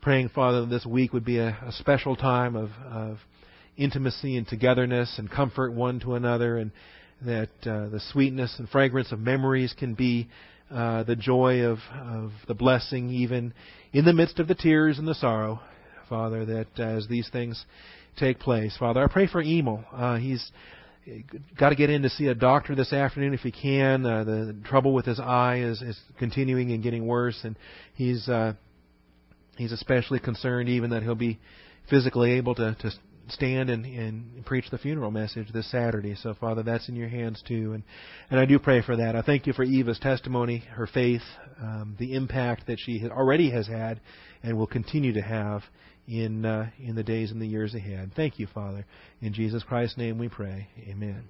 [0.00, 3.18] praying, Father, that this week would be a, a special time of, of
[3.76, 6.72] intimacy and togetherness and comfort one to another and
[7.24, 10.28] that uh, the sweetness and fragrance of memories can be
[10.72, 13.54] uh, the joy of, of the blessing even
[13.92, 15.60] in the midst of the tears and the sorrow,
[16.08, 17.64] Father, that as these things
[18.18, 18.76] take place.
[18.78, 19.84] Father, I pray for Emil.
[19.92, 20.50] Uh, he's
[21.58, 24.06] got to get in to see a doctor this afternoon if he can.
[24.06, 27.56] Uh, the trouble with his eye is, is continuing and getting worse, and
[27.94, 28.52] he's uh,
[29.56, 31.38] he's especially concerned even that he'll be
[31.90, 32.90] physically able to, to
[33.28, 36.14] stand and, and preach the funeral message this Saturday.
[36.14, 37.82] So, Father, that's in your hands too, and
[38.30, 39.16] and I do pray for that.
[39.16, 41.22] I thank you for Eva's testimony, her faith,
[41.60, 44.00] um, the impact that she already has had,
[44.42, 45.62] and will continue to have
[46.08, 48.12] in uh, in the days and the years ahead.
[48.14, 48.84] Thank you, Father.
[49.20, 50.68] In Jesus Christ's name we pray.
[50.88, 51.24] Amen.